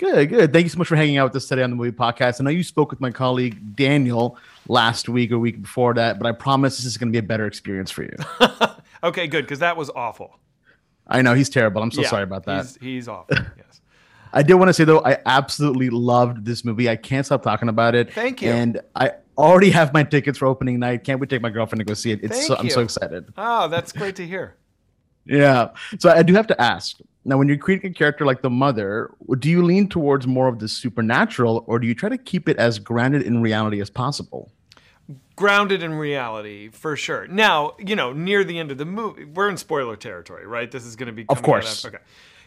Good, 0.00 0.30
good. 0.30 0.50
Thank 0.50 0.64
you 0.64 0.70
so 0.70 0.78
much 0.78 0.88
for 0.88 0.96
hanging 0.96 1.18
out 1.18 1.24
with 1.24 1.36
us 1.36 1.46
today 1.46 1.62
on 1.62 1.68
the 1.68 1.76
movie 1.76 1.92
podcast. 1.92 2.40
I 2.40 2.44
know 2.44 2.48
you 2.48 2.62
spoke 2.62 2.90
with 2.90 3.02
my 3.02 3.10
colleague 3.10 3.76
Daniel 3.76 4.38
last 4.66 5.10
week 5.10 5.30
or 5.30 5.38
week 5.38 5.60
before 5.60 5.92
that, 5.92 6.18
but 6.18 6.26
I 6.26 6.32
promise 6.32 6.78
this 6.78 6.86
is 6.86 6.96
going 6.96 7.08
to 7.08 7.12
be 7.12 7.18
a 7.18 7.28
better 7.28 7.44
experience 7.44 7.90
for 7.90 8.04
you. 8.04 8.16
okay, 9.02 9.26
good, 9.26 9.42
because 9.42 9.58
that 9.58 9.76
was 9.76 9.90
awful. 9.90 10.38
I 11.06 11.20
know 11.20 11.34
he's 11.34 11.50
terrible. 11.50 11.82
I'm 11.82 11.90
so 11.90 12.00
yeah, 12.00 12.08
sorry 12.08 12.22
about 12.22 12.46
that. 12.46 12.64
He's, 12.64 12.76
he's 12.76 13.08
awful. 13.08 13.36
Yes. 13.58 13.82
I 14.32 14.42
did 14.42 14.54
want 14.54 14.70
to 14.70 14.72
say 14.72 14.84
though, 14.84 15.04
I 15.04 15.18
absolutely 15.26 15.90
loved 15.90 16.46
this 16.46 16.64
movie. 16.64 16.88
I 16.88 16.96
can't 16.96 17.26
stop 17.26 17.42
talking 17.42 17.68
about 17.68 17.94
it. 17.94 18.10
Thank 18.10 18.40
you. 18.40 18.50
And 18.50 18.80
I 18.94 19.12
already 19.36 19.68
have 19.70 19.92
my 19.92 20.04
tickets 20.04 20.38
for 20.38 20.46
opening 20.46 20.78
night. 20.78 21.04
Can't 21.04 21.20
wait 21.20 21.28
to 21.28 21.36
take 21.36 21.42
my 21.42 21.50
girlfriend 21.50 21.80
to 21.80 21.84
go 21.84 21.92
see 21.92 22.12
it. 22.12 22.20
It's 22.22 22.46
so, 22.46 22.56
I'm 22.56 22.70
so 22.70 22.80
excited. 22.80 23.34
Oh, 23.36 23.68
that's 23.68 23.92
great 23.92 24.16
to 24.16 24.26
hear. 24.26 24.54
yeah. 25.26 25.72
So 25.98 26.08
I 26.08 26.22
do 26.22 26.32
have 26.32 26.46
to 26.46 26.58
ask 26.58 26.96
now, 27.24 27.36
when 27.36 27.48
you're 27.48 27.58
creating 27.58 27.90
a 27.90 27.94
character 27.94 28.24
like 28.24 28.40
the 28.40 28.50
mother, 28.50 29.10
do 29.38 29.50
you 29.50 29.62
lean 29.62 29.88
towards 29.88 30.26
more 30.26 30.48
of 30.48 30.58
the 30.58 30.68
supernatural, 30.68 31.64
or 31.66 31.78
do 31.78 31.86
you 31.86 31.94
try 31.94 32.08
to 32.08 32.16
keep 32.16 32.48
it 32.48 32.56
as 32.56 32.78
grounded 32.78 33.22
in 33.22 33.42
reality 33.42 33.80
as 33.80 33.90
possible? 33.90 34.50
Grounded 35.36 35.82
in 35.82 35.94
reality, 35.94 36.68
for 36.70 36.96
sure. 36.96 37.26
Now, 37.26 37.74
you 37.78 37.94
know, 37.94 38.12
near 38.12 38.42
the 38.42 38.58
end 38.58 38.70
of 38.70 38.78
the 38.78 38.86
movie, 38.86 39.24
we're 39.24 39.50
in 39.50 39.58
spoiler 39.58 39.96
territory, 39.96 40.46
right? 40.46 40.70
This 40.70 40.86
is 40.86 40.96
going 40.96 41.08
to 41.08 41.12
be 41.12 41.26
of 41.28 41.42
course. 41.42 41.84
okay 41.84 41.98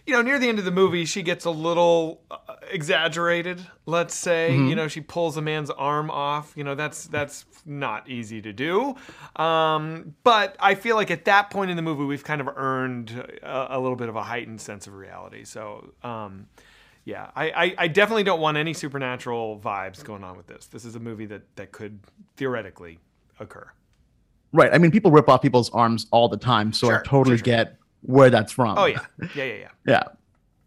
you 0.06 0.14
know, 0.14 0.22
near 0.22 0.38
the 0.38 0.50
end 0.50 0.60
of 0.60 0.66
the 0.66 0.72
movie, 0.72 1.06
she 1.06 1.22
gets 1.22 1.46
a 1.46 1.52
little 1.52 2.22
uh, 2.30 2.38
exaggerated. 2.70 3.66
Let's 3.86 4.14
say, 4.14 4.50
mm-hmm. 4.52 4.68
you 4.68 4.76
know, 4.76 4.88
she 4.88 5.02
pulls 5.02 5.38
a 5.38 5.42
man's 5.42 5.70
arm 5.70 6.12
off. 6.12 6.54
You 6.56 6.64
know, 6.66 6.76
that's 6.76 7.06
that's 7.06 7.46
not 7.66 8.10
easy 8.10 8.42
to 8.42 8.52
do. 8.52 8.96
Um, 9.38 10.16
but 10.24 10.58
I 10.60 10.76
feel 10.76 10.98
like 10.98 11.10
at 11.10 11.26
that 11.26 11.50
point 11.50 11.72
in 11.72 11.78
the 11.78 11.82
movie, 11.82 12.04
we've 12.04 12.24
kind 12.24 12.42
of 12.42 12.50
earned 12.50 13.12
a, 13.42 13.78
a 13.78 13.80
little 13.80 13.96
bit 13.96 14.10
of 14.10 14.16
a 14.16 14.24
heightened 14.24 14.60
sense 14.60 14.88
of 14.88 14.94
reality. 14.94 15.46
So, 15.46 15.94
um, 16.04 16.48
yeah, 17.06 17.32
I, 17.36 17.52
I, 17.52 17.76
I, 17.80 17.88
definitely 17.88 18.24
don't 18.24 18.40
want 18.40 18.56
any 18.56 18.74
supernatural 18.74 19.60
vibes 19.60 20.04
going 20.04 20.24
on 20.24 20.38
with 20.38 20.48
this. 20.48 20.68
This 20.68 20.86
is 20.86 20.96
a 20.96 21.00
movie 21.00 21.26
that 21.28 21.44
that 21.56 21.72
could 21.72 22.00
theoretically 22.36 23.00
occur. 23.40 23.70
Right. 24.52 24.74
I 24.74 24.78
mean, 24.78 24.92
people 24.92 25.12
rip 25.12 25.30
off 25.30 25.42
people's 25.42 25.70
arms 25.72 26.08
all 26.12 26.30
the 26.30 26.38
time, 26.38 26.72
so 26.74 26.88
sure, 26.88 27.00
I 27.00 27.04
totally 27.04 27.38
sure. 27.38 27.44
get 27.44 27.78
where 28.04 28.30
that's 28.30 28.52
from. 28.52 28.78
Oh 28.78 28.86
yeah, 28.86 29.00
yeah, 29.20 29.28
yeah, 29.36 29.54
yeah. 29.54 29.68
yeah. 29.86 30.04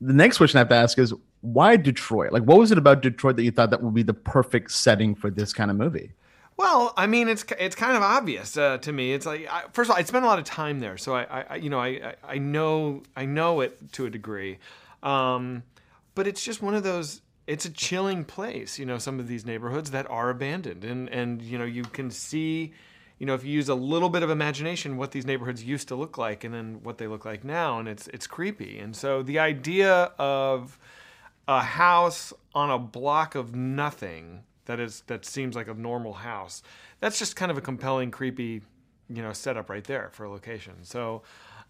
The 0.01 0.13
next 0.13 0.37
question 0.37 0.59
I 0.59 0.61
have 0.61 0.69
to 0.69 0.75
ask 0.75 0.99
is 0.99 1.15
why 1.41 1.77
Detroit? 1.77 2.33
Like, 2.33 2.43
what 2.43 2.59
was 2.59 2.73
it 2.73 2.79
about 2.79 3.03
Detroit 3.03 3.37
that 3.37 3.45
you 3.45 3.51
thought 3.51 3.71
that 3.71 3.83
would 3.83 3.95
be 3.95 4.03
the 4.03 4.15
perfect 4.15 4.73
setting 4.73 5.15
for 5.15 5.31
this 5.31 5.53
kind 5.53 5.71
of 5.71 5.77
movie? 5.77 6.13
Well, 6.57 6.95
I 6.97 7.07
mean, 7.07 7.29
it's 7.29 7.45
it's 7.59 7.77
kind 7.77 7.97
of 7.97 8.03
obvious 8.03 8.57
uh, 8.57 8.79
to 8.79 8.93
me. 8.93 9.13
It's 9.13 9.27
like 9.27 9.47
I, 9.51 9.65
first 9.73 9.91
of 9.91 9.95
all, 9.95 10.01
I 10.01 10.05
spent 10.05 10.25
a 10.25 10.29
lot 10.29 10.39
of 10.39 10.45
time 10.45 10.81
there, 10.81 10.97
so 10.97 11.15
I, 11.15 11.45
I 11.51 11.57
you 11.57 11.69
know 11.69 11.79
I, 11.79 11.87
I 11.87 12.15
I 12.25 12.39
know 12.39 13.03
I 13.15 13.27
know 13.27 13.61
it 13.61 13.93
to 13.93 14.07
a 14.07 14.11
degree, 14.11 14.59
um, 15.03 15.63
but 16.15 16.27
it's 16.27 16.43
just 16.43 16.63
one 16.63 16.75
of 16.75 16.83
those. 16.83 17.21
It's 17.47 17.65
a 17.65 17.71
chilling 17.71 18.25
place, 18.25 18.79
you 18.79 18.87
know. 18.87 18.97
Some 18.97 19.21
of 19.21 19.29
these 19.29 19.45
neighborhoods 19.45 19.91
that 19.91 20.09
are 20.11 20.31
abandoned, 20.31 20.83
and 20.83 21.11
and 21.11 21.43
you 21.43 21.59
know 21.59 21.65
you 21.65 21.83
can 21.83 22.11
see, 22.11 22.73
you 23.19 23.27
know, 23.27 23.35
if 23.35 23.45
you 23.45 23.53
use 23.53 23.69
a 23.69 23.75
little 23.75 24.11
bit 24.11 24.23
of 24.23 24.31
imagination, 24.31 24.97
what 24.97 25.13
these 25.13 25.25
neighborhoods 25.25 25.65
used 25.65 25.89
to 25.89 25.95
look 25.95 26.19
like, 26.19 26.45
and 26.45 26.53
then 26.53 26.81
what 26.83 26.99
they 26.99 27.07
look 27.07 27.25
like 27.25 27.45
now, 27.45 27.79
and 27.79 27.89
it's 27.89 28.09
it's 28.09 28.27
creepy. 28.27 28.79
And 28.79 28.95
so 28.95 29.23
the 29.23 29.39
idea 29.39 30.13
of 30.19 30.79
a 31.49 31.63
house 31.63 32.33
on 32.55 32.71
a 32.71 32.79
block 32.79 33.35
of 33.35 33.55
nothing 33.55 34.43
that 34.67 34.81
is 34.81 35.03
that 35.07 35.25
seems 35.25 35.57
like 35.57 35.69
a 35.69 35.75
normal 35.75 36.13
house. 36.13 36.63
That's 37.01 37.19
just 37.19 37.37
kind 37.37 37.51
of 37.51 37.57
a 37.57 37.61
compelling, 37.61 38.11
creepy, 38.11 38.63
you 39.09 39.23
know, 39.23 39.33
setup 39.33 39.71
right 39.71 39.85
there 39.85 40.11
for 40.13 40.25
a 40.25 40.31
location. 40.31 40.75
So, 40.83 41.23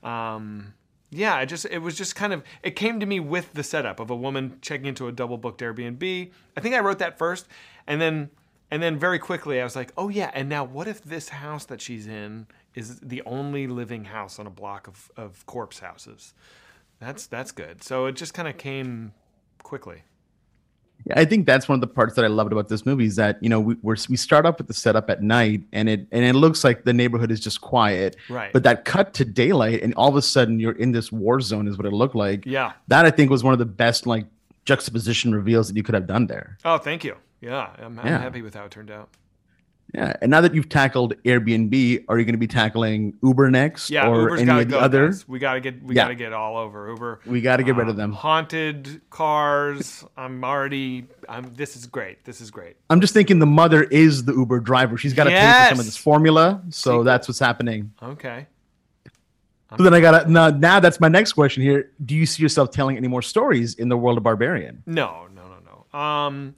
um, 0.02 0.74
yeah, 1.10 1.40
it 1.40 1.46
just 1.46 1.66
it 1.66 1.78
was 1.78 1.94
just 1.94 2.16
kind 2.16 2.32
of 2.32 2.42
it 2.62 2.74
came 2.74 2.98
to 2.98 3.06
me 3.06 3.20
with 3.20 3.52
the 3.52 3.62
setup 3.62 4.00
of 4.00 4.10
a 4.10 4.16
woman 4.16 4.58
checking 4.62 4.86
into 4.86 5.06
a 5.06 5.12
double 5.12 5.38
booked 5.38 5.60
Airbnb. 5.60 6.32
I 6.56 6.60
think 6.60 6.74
I 6.74 6.80
wrote 6.80 6.98
that 6.98 7.18
first, 7.18 7.46
and 7.86 8.00
then 8.00 8.30
and 8.70 8.82
then 8.82 8.98
very 8.98 9.18
quickly 9.18 9.60
I 9.60 9.64
was 9.64 9.76
like, 9.76 9.92
oh 9.96 10.08
yeah, 10.08 10.30
and 10.34 10.48
now 10.48 10.64
what 10.64 10.88
if 10.88 11.02
this 11.02 11.28
house 11.28 11.64
that 11.66 11.80
she's 11.80 12.06
in 12.06 12.46
is 12.74 13.00
the 13.00 13.22
only 13.26 13.66
living 13.66 14.04
house 14.04 14.38
on 14.38 14.46
a 14.46 14.50
block 14.50 14.88
of, 14.88 15.10
of 15.16 15.44
corpse 15.46 15.78
houses? 15.78 16.34
That's 17.00 17.26
that's 17.26 17.52
good. 17.52 17.82
So 17.82 18.06
it 18.06 18.12
just 18.16 18.34
kind 18.34 18.48
of 18.48 18.56
came 18.56 19.12
quickly. 19.62 20.02
I 21.14 21.24
think 21.24 21.46
that's 21.46 21.68
one 21.68 21.76
of 21.76 21.80
the 21.82 21.86
parts 21.86 22.14
that 22.16 22.24
I 22.24 22.28
loved 22.28 22.52
about 22.52 22.68
this 22.68 22.84
movie 22.86 23.04
is 23.04 23.16
that 23.16 23.40
you 23.42 23.48
know 23.48 23.60
we 23.60 23.76
we 23.84 24.16
start 24.16 24.46
up 24.46 24.58
with 24.58 24.66
the 24.66 24.74
setup 24.74 25.08
at 25.10 25.22
night 25.22 25.62
and 25.72 25.88
it 25.88 26.06
and 26.10 26.24
it 26.24 26.32
looks 26.34 26.64
like 26.64 26.84
the 26.84 26.92
neighborhood 26.92 27.30
is 27.30 27.38
just 27.38 27.60
quiet, 27.60 28.16
Right. 28.28 28.52
But 28.52 28.62
that 28.64 28.84
cut 28.84 29.14
to 29.14 29.24
daylight 29.24 29.82
and 29.82 29.94
all 29.94 30.08
of 30.08 30.16
a 30.16 30.22
sudden 30.22 30.58
you're 30.58 30.72
in 30.72 30.92
this 30.92 31.12
war 31.12 31.40
zone 31.40 31.68
is 31.68 31.76
what 31.76 31.86
it 31.86 31.92
looked 31.92 32.16
like. 32.16 32.44
Yeah. 32.46 32.72
that 32.88 33.04
I 33.04 33.10
think 33.10 33.30
was 33.30 33.44
one 33.44 33.52
of 33.52 33.58
the 33.58 33.66
best 33.66 34.06
like 34.06 34.24
juxtaposition 34.64 35.32
reveals 35.34 35.68
that 35.68 35.76
you 35.76 35.82
could 35.82 35.94
have 35.94 36.06
done 36.06 36.26
there. 36.26 36.58
Oh, 36.64 36.78
thank 36.78 37.04
you. 37.04 37.14
Yeah, 37.46 37.70
I'm, 37.78 37.98
I'm 38.00 38.06
Yeah. 38.06 38.18
happy 38.18 38.42
with 38.42 38.54
how 38.54 38.64
it 38.64 38.70
turned 38.72 38.90
out. 38.90 39.08
Yeah, 39.94 40.14
and 40.20 40.32
now 40.32 40.40
that 40.40 40.52
you've 40.52 40.68
tackled 40.68 41.14
Airbnb, 41.22 42.04
are 42.08 42.18
you 42.18 42.24
going 42.24 42.34
to 42.34 42.38
be 42.38 42.48
tackling 42.48 43.14
Uber 43.22 43.52
next, 43.52 43.88
Yeah, 43.88 44.08
or 44.08 44.22
Uber's 44.22 44.40
any 44.40 44.46
gotta 44.48 44.62
of 44.62 44.68
the 44.68 44.74
go. 44.74 44.80
other? 44.80 45.06
guys. 45.06 45.28
We 45.28 45.38
gotta 45.38 45.60
get 45.60 45.80
we 45.80 45.94
Yeah. 45.94 46.02
gotta 46.02 46.16
get 46.16 46.32
all 46.32 46.56
over 46.56 46.88
Uber. 46.90 47.20
We 47.24 47.40
got 47.40 47.58
to 47.58 47.62
get 47.62 47.76
rid 47.76 47.84
of 47.86 47.90
Um, 47.94 47.96
them. 47.96 48.12
Haunted 48.12 49.00
cars. 49.10 50.04
I'm 50.16 50.42
already. 50.42 51.06
I'm. 51.28 51.54
This 51.54 51.76
is 51.76 51.86
great. 51.86 52.24
This 52.24 52.40
is 52.40 52.50
great. 52.50 52.76
I'm 52.90 53.00
just 53.00 53.14
thinking 53.14 53.38
the 53.38 53.46
mother 53.46 53.84
is 53.84 54.24
the 54.24 54.32
Uber 54.34 54.58
driver. 54.58 54.96
She's 54.98 55.14
got 55.14 55.24
to 55.24 55.30
pay 55.30 55.52
for 55.52 55.68
some 55.68 55.78
of 55.78 55.86
this 55.86 55.96
formula, 55.96 56.62
so 56.70 57.04
that's 57.04 57.28
what's 57.28 57.38
happening. 57.38 57.92
Okay. 58.02 58.46
So 59.76 59.82
then 59.84 59.94
I 59.94 60.00
got 60.00 60.24
to 60.24 60.30
now. 60.30 60.50
Now 60.50 60.80
that's 60.80 60.98
my 61.00 61.08
next 61.08 61.34
question 61.34 61.62
here. 61.62 61.92
Do 62.04 62.16
you 62.16 62.26
see 62.26 62.42
yourself 62.42 62.72
telling 62.72 62.96
any 62.96 63.08
more 63.08 63.22
stories 63.22 63.74
in 63.74 63.88
the 63.88 63.96
world 63.96 64.18
of 64.18 64.24
Barbarian? 64.24 64.82
No, 64.84 65.26
no, 65.34 65.42
no, 65.42 65.84
no. 65.94 65.98
Um, 65.98 66.54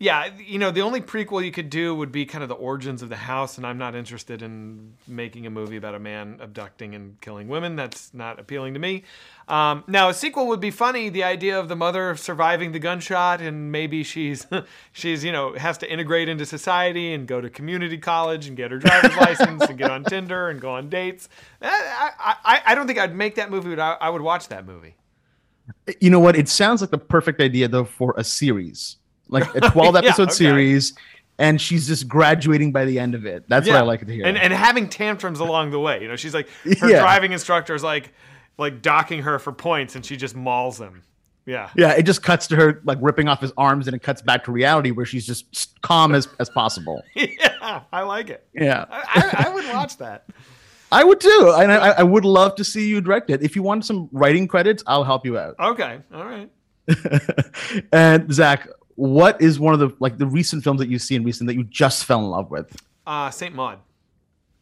yeah, 0.00 0.30
you 0.38 0.60
know, 0.60 0.70
the 0.70 0.82
only 0.82 1.00
prequel 1.00 1.44
you 1.44 1.50
could 1.50 1.70
do 1.70 1.92
would 1.94 2.12
be 2.12 2.24
kind 2.24 2.42
of 2.44 2.48
the 2.48 2.54
origins 2.54 3.02
of 3.02 3.08
the 3.08 3.16
house, 3.16 3.56
and 3.56 3.66
I'm 3.66 3.78
not 3.78 3.96
interested 3.96 4.42
in 4.42 4.94
making 5.08 5.44
a 5.46 5.50
movie 5.50 5.76
about 5.76 5.96
a 5.96 5.98
man 5.98 6.38
abducting 6.40 6.94
and 6.94 7.20
killing 7.20 7.48
women. 7.48 7.74
That's 7.74 8.14
not 8.14 8.38
appealing 8.38 8.74
to 8.74 8.80
me. 8.80 9.02
Um, 9.48 9.82
now, 9.88 10.08
a 10.08 10.14
sequel 10.14 10.46
would 10.48 10.60
be 10.60 10.70
funny. 10.70 11.08
The 11.08 11.24
idea 11.24 11.58
of 11.58 11.68
the 11.68 11.74
mother 11.74 12.14
surviving 12.14 12.70
the 12.70 12.78
gunshot, 12.78 13.40
and 13.40 13.72
maybe 13.72 14.04
she's 14.04 14.46
she's 14.92 15.24
you 15.24 15.32
know 15.32 15.54
has 15.54 15.78
to 15.78 15.90
integrate 15.92 16.28
into 16.28 16.46
society 16.46 17.12
and 17.12 17.26
go 17.26 17.40
to 17.40 17.50
community 17.50 17.98
college 17.98 18.46
and 18.46 18.56
get 18.56 18.70
her 18.70 18.78
driver's 18.78 19.16
license 19.20 19.62
and 19.64 19.76
get 19.78 19.90
on 19.90 20.04
Tinder 20.04 20.48
and 20.48 20.60
go 20.60 20.70
on 20.70 20.88
dates. 20.88 21.28
I, 21.60 22.12
I, 22.20 22.34
I- 22.44 22.62
I 22.66 22.74
don't 22.76 22.86
think 22.86 22.98
I'd 23.00 23.16
make 23.16 23.34
that 23.34 23.50
movie, 23.50 23.70
but 23.70 23.80
I, 23.80 23.92
I 24.00 24.10
would 24.10 24.22
watch 24.22 24.48
that 24.48 24.64
movie. 24.64 24.94
You 26.00 26.10
know 26.10 26.20
what? 26.20 26.36
It 26.36 26.48
sounds 26.48 26.80
like 26.82 26.90
the 26.90 26.98
perfect 26.98 27.40
idea 27.40 27.66
though 27.68 27.84
for 27.84 28.14
a 28.16 28.22
series, 28.24 28.96
like 29.28 29.54
a 29.54 29.60
12 29.70 29.94
Yeah, 29.94 29.98
episode 30.00 30.22
okay. 30.24 30.32
series, 30.34 30.94
and 31.38 31.60
she's 31.60 31.86
just 31.86 32.08
graduating 32.08 32.72
by 32.72 32.84
the 32.84 32.98
end 32.98 33.14
of 33.14 33.26
it. 33.26 33.44
That's 33.48 33.66
what 33.66 33.76
I 33.76 33.82
like 33.82 34.04
to 34.06 34.12
hear. 34.12 34.26
And 34.26 34.36
and 34.38 34.52
having 34.52 34.88
tantrums 34.88 35.40
along 35.40 35.70
the 35.70 35.80
way. 35.80 36.02
You 36.02 36.08
know, 36.08 36.16
she's 36.16 36.34
like 36.34 36.48
her 36.80 36.88
Yeah. 36.90 37.00
driving 37.00 37.32
instructor 37.32 37.74
is 37.74 37.82
like 37.82 38.12
like 38.56 38.82
docking 38.82 39.22
her 39.22 39.38
for 39.38 39.52
points 39.52 39.94
and 39.94 40.04
she 40.04 40.16
just 40.16 40.34
mauls 40.34 40.78
him. 40.80 41.02
Yeah. 41.46 41.70
yeah, 41.76 41.92
it 41.92 42.02
just 42.02 42.22
cuts 42.22 42.46
to 42.48 42.56
her 42.56 42.82
like 42.84 42.98
ripping 43.00 43.26
off 43.26 43.40
his 43.40 43.52
arms, 43.56 43.86
and 43.88 43.96
it 43.96 44.02
cuts 44.02 44.20
back 44.20 44.44
to 44.44 44.52
reality 44.52 44.90
where 44.90 45.06
she's 45.06 45.24
just 45.26 45.80
calm 45.80 46.14
as 46.14 46.28
as 46.38 46.50
possible. 46.50 47.02
yeah, 47.14 47.80
I 47.90 48.02
like 48.02 48.28
it. 48.28 48.46
Yeah, 48.52 48.84
I, 48.90 49.32
I, 49.38 49.44
I 49.46 49.54
would 49.54 49.64
watch 49.68 49.96
that. 49.96 50.26
I 50.92 51.04
would 51.04 51.20
too, 51.20 51.54
and 51.56 51.72
I, 51.72 51.90
I 51.90 52.02
would 52.02 52.26
love 52.26 52.54
to 52.56 52.64
see 52.64 52.86
you 52.88 53.00
direct 53.00 53.30
it. 53.30 53.42
If 53.42 53.56
you 53.56 53.62
want 53.62 53.86
some 53.86 54.10
writing 54.12 54.46
credits, 54.46 54.82
I'll 54.86 55.04
help 55.04 55.24
you 55.24 55.38
out. 55.38 55.54
Okay. 55.58 56.00
All 56.12 56.24
right. 56.26 56.50
and 57.92 58.32
Zach, 58.32 58.68
what 58.98 59.40
is 59.40 59.60
one 59.60 59.74
of 59.74 59.78
the 59.80 59.90
like 60.00 60.18
the 60.18 60.26
recent 60.26 60.64
films 60.64 60.80
that 60.80 60.88
you've 60.88 61.02
seen 61.02 61.22
recently 61.22 61.54
that 61.54 61.58
you 61.58 61.64
just 61.64 62.04
fell 62.04 62.18
in 62.18 62.26
love 62.30 62.50
with? 62.50 62.74
Uh 63.06 63.30
Saint 63.30 63.54
Maud. 63.54 63.78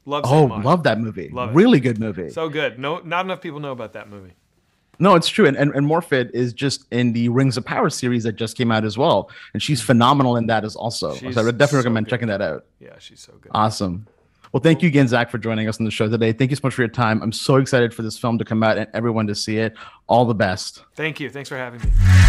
Love 0.05 0.25
Saint 0.27 0.35
Oh, 0.37 0.47
Maud. 0.49 0.65
love 0.65 0.83
that 0.83 1.01
movie. 1.01 1.31
Love 1.31 1.51
it. 1.51 1.55
really 1.55 1.81
good 1.81 1.99
movie. 1.99 2.29
So 2.29 2.49
good. 2.51 2.79
No 2.79 2.99
not 2.99 3.25
enough 3.25 3.41
people 3.41 3.61
know 3.61 3.73
about 3.73 3.95
that 3.95 4.11
movie. 4.11 4.35
no, 4.99 5.15
it's 5.15 5.29
true. 5.29 5.47
And, 5.47 5.57
and 5.57 5.75
and 5.75 5.87
Morfydd 5.87 6.31
is 6.33 6.53
just 6.53 6.85
in 6.93 7.13
the 7.15 7.29
Rings 7.31 7.57
of 7.57 7.65
Power 7.65 7.89
series 7.91 8.25
that 8.25 8.33
just 8.37 8.57
came 8.59 8.71
out 8.71 8.85
as 8.85 8.97
well, 8.99 9.31
and 9.55 9.63
she's 9.63 9.81
phenomenal 9.83 10.37
in 10.37 10.47
that 10.49 10.65
as 10.65 10.77
also. 10.77 11.15
She's 11.15 11.35
so 11.35 11.41
I 11.41 11.45
would 11.45 11.57
definitely 11.59 11.77
so 11.83 11.85
recommend 11.85 12.07
good. 12.07 12.11
checking 12.11 12.29
that 12.29 12.41
out. 12.43 12.65
Yeah, 12.79 12.99
she's 12.99 13.21
so 13.21 13.33
good. 13.41 13.53
Awesome. 13.55 14.07
Well, 14.53 14.63
thank 14.63 14.81
you 14.83 14.89
again, 14.89 15.09
Zach, 15.09 15.29
for 15.31 15.39
joining 15.39 15.69
us 15.69 15.79
on 15.81 15.85
the 15.85 15.91
show 15.91 16.09
today. 16.09 16.33
Thank 16.33 16.51
you 16.51 16.57
so 16.57 16.61
much 16.65 16.73
for 16.75 16.81
your 16.83 16.89
time. 16.89 17.21
I'm 17.23 17.33
so 17.33 17.57
excited 17.57 17.93
for 17.93 18.03
this 18.03 18.17
film 18.19 18.39
to 18.39 18.45
come 18.45 18.63
out 18.63 18.79
and 18.79 18.87
everyone 18.95 19.27
to 19.27 19.35
see 19.35 19.59
it. 19.59 19.75
All 20.07 20.25
the 20.25 20.35
best. 20.35 20.83
Thank 20.95 21.21
you. 21.21 21.29
Thanks 21.31 21.49
for 21.51 21.57
having 21.57 21.81
me. 21.83 22.26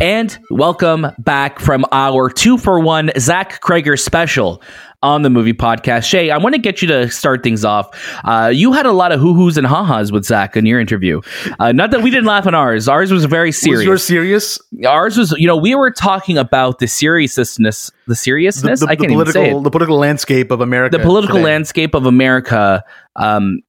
And 0.00 0.36
welcome 0.50 1.06
back 1.18 1.60
from 1.60 1.84
our 1.92 2.28
two 2.28 2.58
for 2.58 2.80
one 2.80 3.10
Zach 3.18 3.60
Cregger 3.60 3.98
special 3.98 4.62
on 5.02 5.22
the 5.22 5.30
movie 5.30 5.52
podcast. 5.52 6.04
Shay, 6.04 6.30
I 6.30 6.38
want 6.38 6.54
to 6.54 6.60
get 6.60 6.80
you 6.80 6.88
to 6.88 7.10
start 7.10 7.42
things 7.42 7.64
off. 7.64 7.88
Uh, 8.24 8.50
you 8.52 8.72
had 8.72 8.86
a 8.86 8.92
lot 8.92 9.12
of 9.12 9.20
hoo 9.20 9.34
hoos 9.34 9.56
and 9.56 9.66
ha 9.66 9.84
ha's 9.84 10.12
with 10.12 10.24
Zach 10.24 10.56
in 10.56 10.66
your 10.66 10.80
interview. 10.80 11.20
Uh, 11.58 11.72
not 11.72 11.90
that 11.90 12.02
we 12.02 12.10
didn't 12.10 12.26
laugh 12.26 12.46
on 12.46 12.54
ours. 12.54 12.88
Ours 12.88 13.12
was 13.12 13.24
very 13.24 13.52
serious. 13.52 13.78
Was 13.78 13.86
yours 13.86 14.04
serious? 14.04 14.58
ours 14.86 15.16
was, 15.16 15.32
you 15.32 15.46
know, 15.46 15.56
we 15.56 15.74
were 15.74 15.90
talking 15.90 16.38
about 16.38 16.78
the 16.78 16.86
seriousness, 16.86 17.90
the 18.06 18.14
seriousness. 18.14 18.80
The, 18.80 18.86
I 18.86 18.96
can't 18.96 19.12
even 19.12 19.26
say 19.26 19.50
it. 19.50 19.62
the 19.62 19.70
political 19.70 19.98
landscape 19.98 20.50
of 20.50 20.60
America. 20.60 20.98
The 20.98 21.04
political 21.04 21.36
today. 21.36 21.44
landscape 21.44 21.94
of 21.94 22.06
America. 22.06 22.84
Um, 23.16 23.60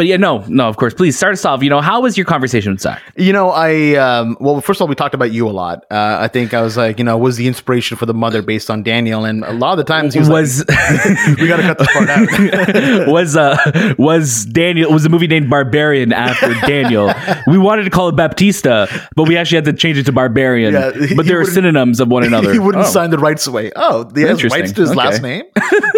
but 0.00 0.06
yeah, 0.06 0.16
no, 0.16 0.42
no, 0.48 0.66
of 0.66 0.78
course. 0.78 0.94
Please 0.94 1.14
start 1.14 1.34
us 1.34 1.44
off. 1.44 1.62
You 1.62 1.68
know, 1.68 1.82
how 1.82 2.00
was 2.00 2.16
your 2.16 2.24
conversation 2.24 2.72
with 2.72 2.80
Zach? 2.80 3.02
You 3.16 3.34
know, 3.34 3.50
I 3.50 3.96
um, 3.96 4.34
well, 4.40 4.62
first 4.62 4.78
of 4.80 4.82
all, 4.82 4.88
we 4.88 4.94
talked 4.94 5.14
about 5.14 5.30
you 5.30 5.46
a 5.46 5.50
lot. 5.52 5.84
Uh, 5.90 6.16
I 6.18 6.26
think 6.28 6.54
I 6.54 6.62
was 6.62 6.78
like, 6.78 6.96
you 6.96 7.04
know, 7.04 7.18
was 7.18 7.36
the 7.36 7.46
inspiration 7.46 7.98
for 7.98 8.06
the 8.06 8.14
mother 8.14 8.40
based 8.40 8.70
on 8.70 8.82
Daniel, 8.82 9.26
and 9.26 9.44
a 9.44 9.52
lot 9.52 9.72
of 9.72 9.76
the 9.76 9.84
times 9.84 10.14
he 10.14 10.20
was, 10.20 10.30
was 10.30 10.66
like, 10.66 11.38
we 11.38 11.48
got 11.48 11.58
to 11.58 11.62
cut 11.64 11.78
this 11.80 11.92
part 11.92 12.08
out. 12.08 13.08
was 13.08 13.36
uh 13.36 13.94
was 13.98 14.46
Daniel 14.46 14.90
was 14.90 15.02
the 15.02 15.10
movie 15.10 15.26
named 15.26 15.50
Barbarian 15.50 16.14
after 16.14 16.54
Daniel. 16.66 17.12
we 17.46 17.58
wanted 17.58 17.84
to 17.84 17.90
call 17.90 18.08
it 18.08 18.16
Baptista, 18.16 18.88
but 19.16 19.28
we 19.28 19.36
actually 19.36 19.56
had 19.56 19.66
to 19.66 19.74
change 19.74 19.98
it 19.98 20.04
to 20.06 20.12
Barbarian. 20.12 20.72
Yeah, 20.72 20.92
he- 20.92 21.14
but 21.14 21.26
there 21.26 21.38
are 21.38 21.44
synonyms 21.44 22.00
of 22.00 22.08
one 22.08 22.24
another. 22.24 22.50
he 22.54 22.58
wouldn't 22.58 22.86
Oh. 22.86 22.88
sign 22.88 23.10
the 23.10 23.18
rights 23.18 23.46
away. 23.46 23.70
Oh, 23.76 24.10
he 24.14 24.22
has 24.22 24.42
rights 24.44 24.72
to 24.72 24.80
his 24.80 24.92
Okay. 24.92 24.98
last 24.98 25.20
name. 25.20 25.42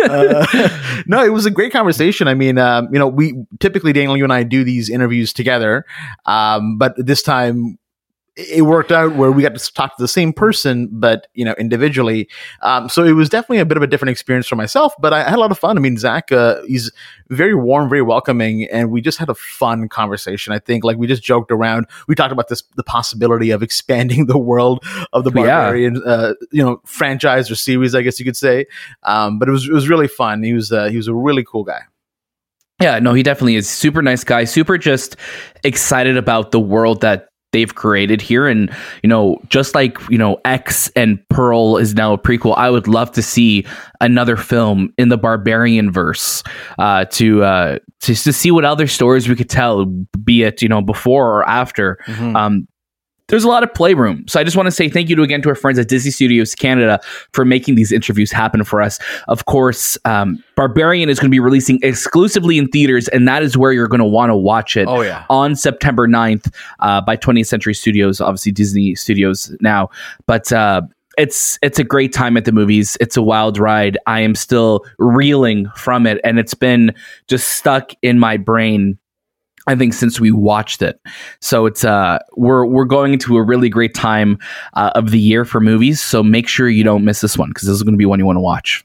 Uh, 0.04 0.68
no, 1.06 1.24
it 1.24 1.28
was 1.32 1.46
a 1.46 1.50
great 1.50 1.72
conversation. 1.72 2.26
I 2.26 2.34
mean, 2.34 2.58
um, 2.58 2.88
you 2.92 2.98
know, 2.98 3.06
we 3.06 3.34
typically 3.60 3.91
Daniel, 3.92 4.16
you 4.16 4.24
and 4.24 4.32
I 4.32 4.42
do 4.42 4.64
these 4.64 4.90
interviews 4.90 5.32
together, 5.32 5.84
um, 6.26 6.78
but 6.78 6.94
this 6.96 7.22
time 7.22 7.78
it 8.34 8.62
worked 8.62 8.90
out 8.90 9.14
where 9.14 9.30
we 9.30 9.42
got 9.42 9.54
to 9.54 9.72
talk 9.74 9.94
to 9.94 10.02
the 10.02 10.08
same 10.08 10.32
person, 10.32 10.88
but 10.90 11.26
you 11.34 11.44
know, 11.44 11.52
individually. 11.58 12.28
Um, 12.62 12.88
so 12.88 13.04
it 13.04 13.12
was 13.12 13.28
definitely 13.28 13.58
a 13.58 13.66
bit 13.66 13.76
of 13.76 13.82
a 13.82 13.86
different 13.86 14.10
experience 14.10 14.46
for 14.46 14.56
myself, 14.56 14.94
but 14.98 15.12
I 15.12 15.22
had 15.24 15.34
a 15.34 15.40
lot 15.40 15.50
of 15.50 15.58
fun. 15.58 15.76
I 15.76 15.80
mean, 15.80 15.98
Zach, 15.98 16.32
uh, 16.32 16.62
he's 16.62 16.90
very 17.28 17.54
warm, 17.54 17.90
very 17.90 18.00
welcoming, 18.00 18.64
and 18.72 18.90
we 18.90 19.02
just 19.02 19.18
had 19.18 19.28
a 19.28 19.34
fun 19.34 19.86
conversation. 19.88 20.54
I 20.54 20.58
think, 20.60 20.82
like 20.82 20.96
we 20.96 21.06
just 21.06 21.22
joked 21.22 21.52
around. 21.52 21.86
We 22.08 22.14
talked 22.14 22.32
about 22.32 22.48
this, 22.48 22.62
the 22.76 22.84
possibility 22.84 23.50
of 23.50 23.62
expanding 23.62 24.26
the 24.28 24.38
world 24.38 24.82
of 25.12 25.24
the 25.24 25.30
Yeah. 25.30 25.42
Barbarian, 25.42 26.02
uh, 26.06 26.32
you 26.50 26.64
know, 26.64 26.80
franchise 26.86 27.50
or 27.50 27.54
series, 27.54 27.94
I 27.94 28.00
guess 28.00 28.18
you 28.18 28.24
could 28.24 28.36
say. 28.36 28.64
Um, 29.02 29.38
but 29.38 29.48
it 29.48 29.52
was 29.52 29.68
it 29.68 29.72
was 29.72 29.90
really 29.90 30.08
fun. 30.08 30.42
He 30.42 30.54
was 30.54 30.72
uh, 30.72 30.86
he 30.86 30.96
was 30.96 31.06
a 31.06 31.14
really 31.14 31.44
cool 31.44 31.64
guy. 31.64 31.82
Yeah, 32.82 32.98
no, 32.98 33.14
he 33.14 33.22
definitely 33.22 33.56
is. 33.56 33.68
Super 33.68 34.02
nice 34.02 34.24
guy, 34.24 34.44
super 34.44 34.78
just 34.78 35.16
excited 35.64 36.16
about 36.16 36.50
the 36.50 36.60
world 36.60 37.00
that 37.02 37.28
they've 37.52 37.74
created 37.74 38.20
here. 38.20 38.46
And 38.46 38.74
you 39.02 39.08
know 39.08 39.38
just 39.48 39.74
like 39.74 39.98
you 40.10 40.18
know 40.18 40.40
X 40.44 40.90
and 40.96 41.18
Pearl 41.28 41.76
is 41.76 41.94
now 41.94 42.14
a 42.14 42.18
prequel 42.18 42.56
I 42.56 42.70
would 42.70 42.88
love 42.88 43.12
to 43.12 43.22
see 43.22 43.66
another 44.00 44.36
film 44.36 44.92
in 44.98 45.10
the 45.10 45.18
barbarian 45.18 45.92
verse 45.92 46.42
uh 46.78 47.04
to 47.06 47.44
uh 47.44 47.78
to, 48.00 48.14
to 48.14 48.32
see 48.32 48.50
what 48.50 48.64
other 48.64 48.86
stories 48.86 49.28
we 49.28 49.36
could 49.36 49.50
tell 49.50 49.84
be 50.24 50.42
it 50.42 50.62
you 50.62 50.68
know 50.68 50.82
before 50.82 51.38
or 51.38 51.48
after. 51.48 51.98
Hmm. 52.06 52.36
um 52.36 52.68
there's 53.32 53.44
a 53.44 53.48
lot 53.48 53.62
of 53.62 53.72
playroom. 53.72 54.28
So 54.28 54.38
I 54.38 54.44
just 54.44 54.58
want 54.58 54.66
to 54.66 54.70
say 54.70 54.90
thank 54.90 55.08
you 55.08 55.16
to 55.16 55.22
again 55.22 55.40
to 55.40 55.48
our 55.48 55.54
friends 55.54 55.78
at 55.78 55.88
Disney 55.88 56.10
Studios 56.10 56.54
Canada 56.54 57.00
for 57.32 57.46
making 57.46 57.76
these 57.76 57.90
interviews 57.90 58.30
happen 58.30 58.62
for 58.62 58.82
us. 58.82 58.98
Of 59.26 59.46
course, 59.46 59.96
um, 60.04 60.44
Barbarian 60.54 61.08
is 61.08 61.18
going 61.18 61.30
to 61.30 61.34
be 61.34 61.40
releasing 61.40 61.80
exclusively 61.82 62.58
in 62.58 62.68
theaters, 62.68 63.08
and 63.08 63.26
that 63.26 63.42
is 63.42 63.56
where 63.56 63.72
you're 63.72 63.88
going 63.88 64.00
to 64.00 64.04
want 64.04 64.28
to 64.28 64.36
watch 64.36 64.76
it. 64.76 64.86
Oh, 64.86 65.00
yeah. 65.00 65.24
on 65.30 65.56
September 65.56 66.06
9th 66.06 66.52
uh, 66.80 67.00
by 67.00 67.16
20th 67.16 67.46
Century 67.46 67.72
Studios, 67.72 68.20
obviously 68.20 68.52
Disney 68.52 68.94
Studios 68.94 69.50
now, 69.60 69.88
but. 70.26 70.52
Uh, 70.52 70.82
it's 71.18 71.58
it's 71.60 71.78
a 71.78 71.84
great 71.84 72.10
time 72.10 72.38
at 72.38 72.46
the 72.46 72.52
movies. 72.52 72.96
It's 72.98 73.18
a 73.18 73.22
wild 73.22 73.58
ride. 73.58 73.98
I 74.06 74.20
am 74.20 74.34
still 74.34 74.86
reeling 74.98 75.68
from 75.76 76.06
it, 76.06 76.18
and 76.24 76.38
it's 76.38 76.54
been 76.54 76.94
just 77.28 77.48
stuck 77.48 77.92
in 78.00 78.18
my 78.18 78.38
brain 78.38 78.98
I 79.66 79.76
think 79.76 79.94
since 79.94 80.18
we 80.18 80.32
watched 80.32 80.82
it. 80.82 81.00
So 81.40 81.66
it's 81.66 81.84
uh 81.84 82.18
we're 82.36 82.64
we're 82.64 82.84
going 82.84 83.12
into 83.12 83.36
a 83.36 83.42
really 83.42 83.68
great 83.68 83.94
time 83.94 84.38
uh, 84.74 84.90
of 84.94 85.10
the 85.10 85.18
year 85.18 85.44
for 85.44 85.60
movies. 85.60 86.00
So 86.00 86.22
make 86.22 86.48
sure 86.48 86.68
you 86.68 86.84
don't 86.84 87.04
miss 87.04 87.20
this 87.20 87.38
one 87.38 87.50
because 87.50 87.68
this 87.68 87.76
is 87.76 87.82
going 87.82 87.94
to 87.94 87.98
be 87.98 88.06
one 88.06 88.18
you 88.18 88.26
want 88.26 88.36
to 88.36 88.40
watch. 88.40 88.84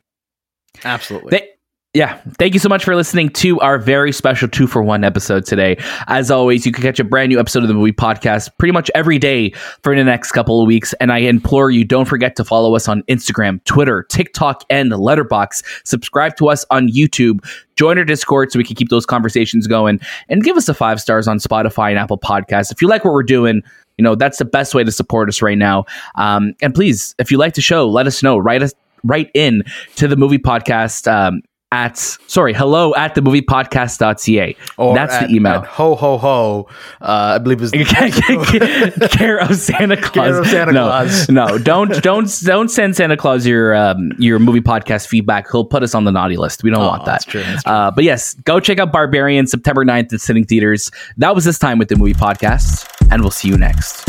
Absolutely. 0.84 1.32
Th- 1.32 1.57
yeah. 1.98 2.22
Thank 2.38 2.54
you 2.54 2.60
so 2.60 2.70
much 2.70 2.86
for 2.86 2.96
listening 2.96 3.30
to 3.30 3.60
our 3.60 3.80
very 3.80 4.12
special 4.12 4.48
two 4.48 4.68
for 4.68 4.84
one 4.84 5.04
episode 5.04 5.48
today. 5.48 5.78
As 6.06 6.30
always, 6.30 6.64
you 6.64 6.72
can 6.72 6.84
catch 6.84 7.00
a 7.00 7.04
brand 7.04 7.30
new 7.30 7.40
episode 7.40 7.64
of 7.64 7.70
the 7.70 7.74
movie 7.74 7.92
podcast 7.92 8.56
pretty 8.60 8.72
much 8.72 8.92
every 8.94 9.18
day 9.18 9.50
for 9.82 9.96
the 9.96 10.04
next 10.04 10.32
couple 10.32 10.62
of 10.62 10.68
weeks. 10.68 10.94
And 11.02 11.12
I 11.12 11.18
implore 11.18 11.72
you, 11.72 11.84
don't 11.84 12.06
forget 12.06 12.36
to 12.36 12.46
follow 12.46 12.76
us 12.76 12.88
on 12.88 13.02
Instagram, 13.04 13.64
Twitter, 13.64 14.04
TikTok, 14.04 14.64
and 14.70 14.92
Letterboxd. 14.92 15.64
Subscribe 15.86 16.36
to 16.36 16.50
us 16.50 16.68
on 16.70 16.88
YouTube. 16.88 17.44
Join 17.78 17.98
our 17.98 18.06
Discord 18.06 18.52
so 18.52 18.60
we 18.60 18.64
can 18.64 18.76
keep 18.76 18.90
those 18.90 19.08
conversations 19.08 19.66
going 19.66 20.00
and 20.30 20.44
give 20.44 20.56
us 20.56 20.70
a 20.70 20.76
five 20.76 21.02
stars 21.02 21.28
on 21.28 21.40
Spotify 21.40 21.90
and 21.90 21.98
Apple 21.98 22.20
Podcasts. 22.20 22.72
If 22.72 22.80
you 22.80 22.88
like 22.88 23.06
what 23.06 23.14
we're 23.16 23.24
doing, 23.24 23.64
you 23.98 24.04
know, 24.04 24.14
that's 24.14 24.38
the 24.38 24.46
best 24.46 24.76
way 24.76 24.84
to 24.84 24.92
support 24.92 25.30
us 25.30 25.42
right 25.42 25.58
now. 25.58 25.86
Um, 26.14 26.54
and 26.62 26.76
please, 26.76 27.16
if 27.18 27.32
you 27.32 27.40
like 27.40 27.56
the 27.56 27.62
show, 27.62 27.90
let 27.90 28.06
us 28.06 28.22
know. 28.22 28.38
Write 28.38 28.62
us 28.62 28.76
write 29.04 29.30
in 29.34 29.64
to 29.96 30.08
the 30.08 30.16
movie 30.16 30.38
podcast 30.38 31.12
um, 31.12 31.42
at 31.74 31.98
sorry 31.98 32.54
hello 32.54 32.96
at 32.96 33.14
the 33.14 33.22
movie 33.22 33.42
podcast.ca 33.42 34.56
Or 34.78 34.96
that's 34.96 35.14
at- 35.14 35.28
the 35.28 35.36
email 35.36 35.62
ho 35.62 35.96
ho 35.96 36.18
ho. 36.18 36.68
Uh, 37.02 37.36
I 37.36 37.38
believe 37.40 37.62
is 37.62 37.72
care 39.12 39.38
of 39.40 39.56
Santa 39.56 39.98
Claus. 39.98 40.12
Care 40.12 40.40
of 40.40 40.48
Santa 40.48 40.72
no, 40.72 40.88
Claus. 40.88 41.30
No, 41.30 41.58
don't 41.58 42.02
don't 42.02 42.32
don't 42.44 42.70
send 42.70 42.96
Santa 42.96 43.18
Claus 43.18 43.46
your 43.46 43.76
um, 43.76 44.12
your 44.18 44.40
movie 44.40 44.62
podcast 44.62 45.08
feedback. 45.08 45.52
He'll 45.52 45.66
put 45.66 45.84
us 45.84 45.94
on 45.94 46.06
the 46.06 46.12
naughty 46.12 46.38
list. 46.38 46.64
We 46.64 46.70
don't 46.70 46.86
want 46.86 47.06
that. 47.06 47.12
that's 47.12 47.26
true, 47.26 47.44
that's 47.44 47.64
true. 47.64 47.74
Uh, 47.74 47.92
but 47.92 48.04
yes, 48.06 48.34
go 48.46 48.60
check 48.60 48.80
out 48.80 48.92
Barbarian 48.94 49.46
September 49.48 49.84
9th 49.84 50.14
at 50.14 50.22
sitting 50.22 50.46
theaters. 50.46 50.90
That 51.18 51.36
was 51.36 51.44
this 51.44 51.60
time 51.60 51.80
with 51.80 51.90
the 51.90 51.98
movie 51.98 52.14
podcast, 52.14 52.88
and 53.12 53.22
we'll 53.22 53.32
see 53.32 53.50
you 53.50 53.58
next. 53.58 54.06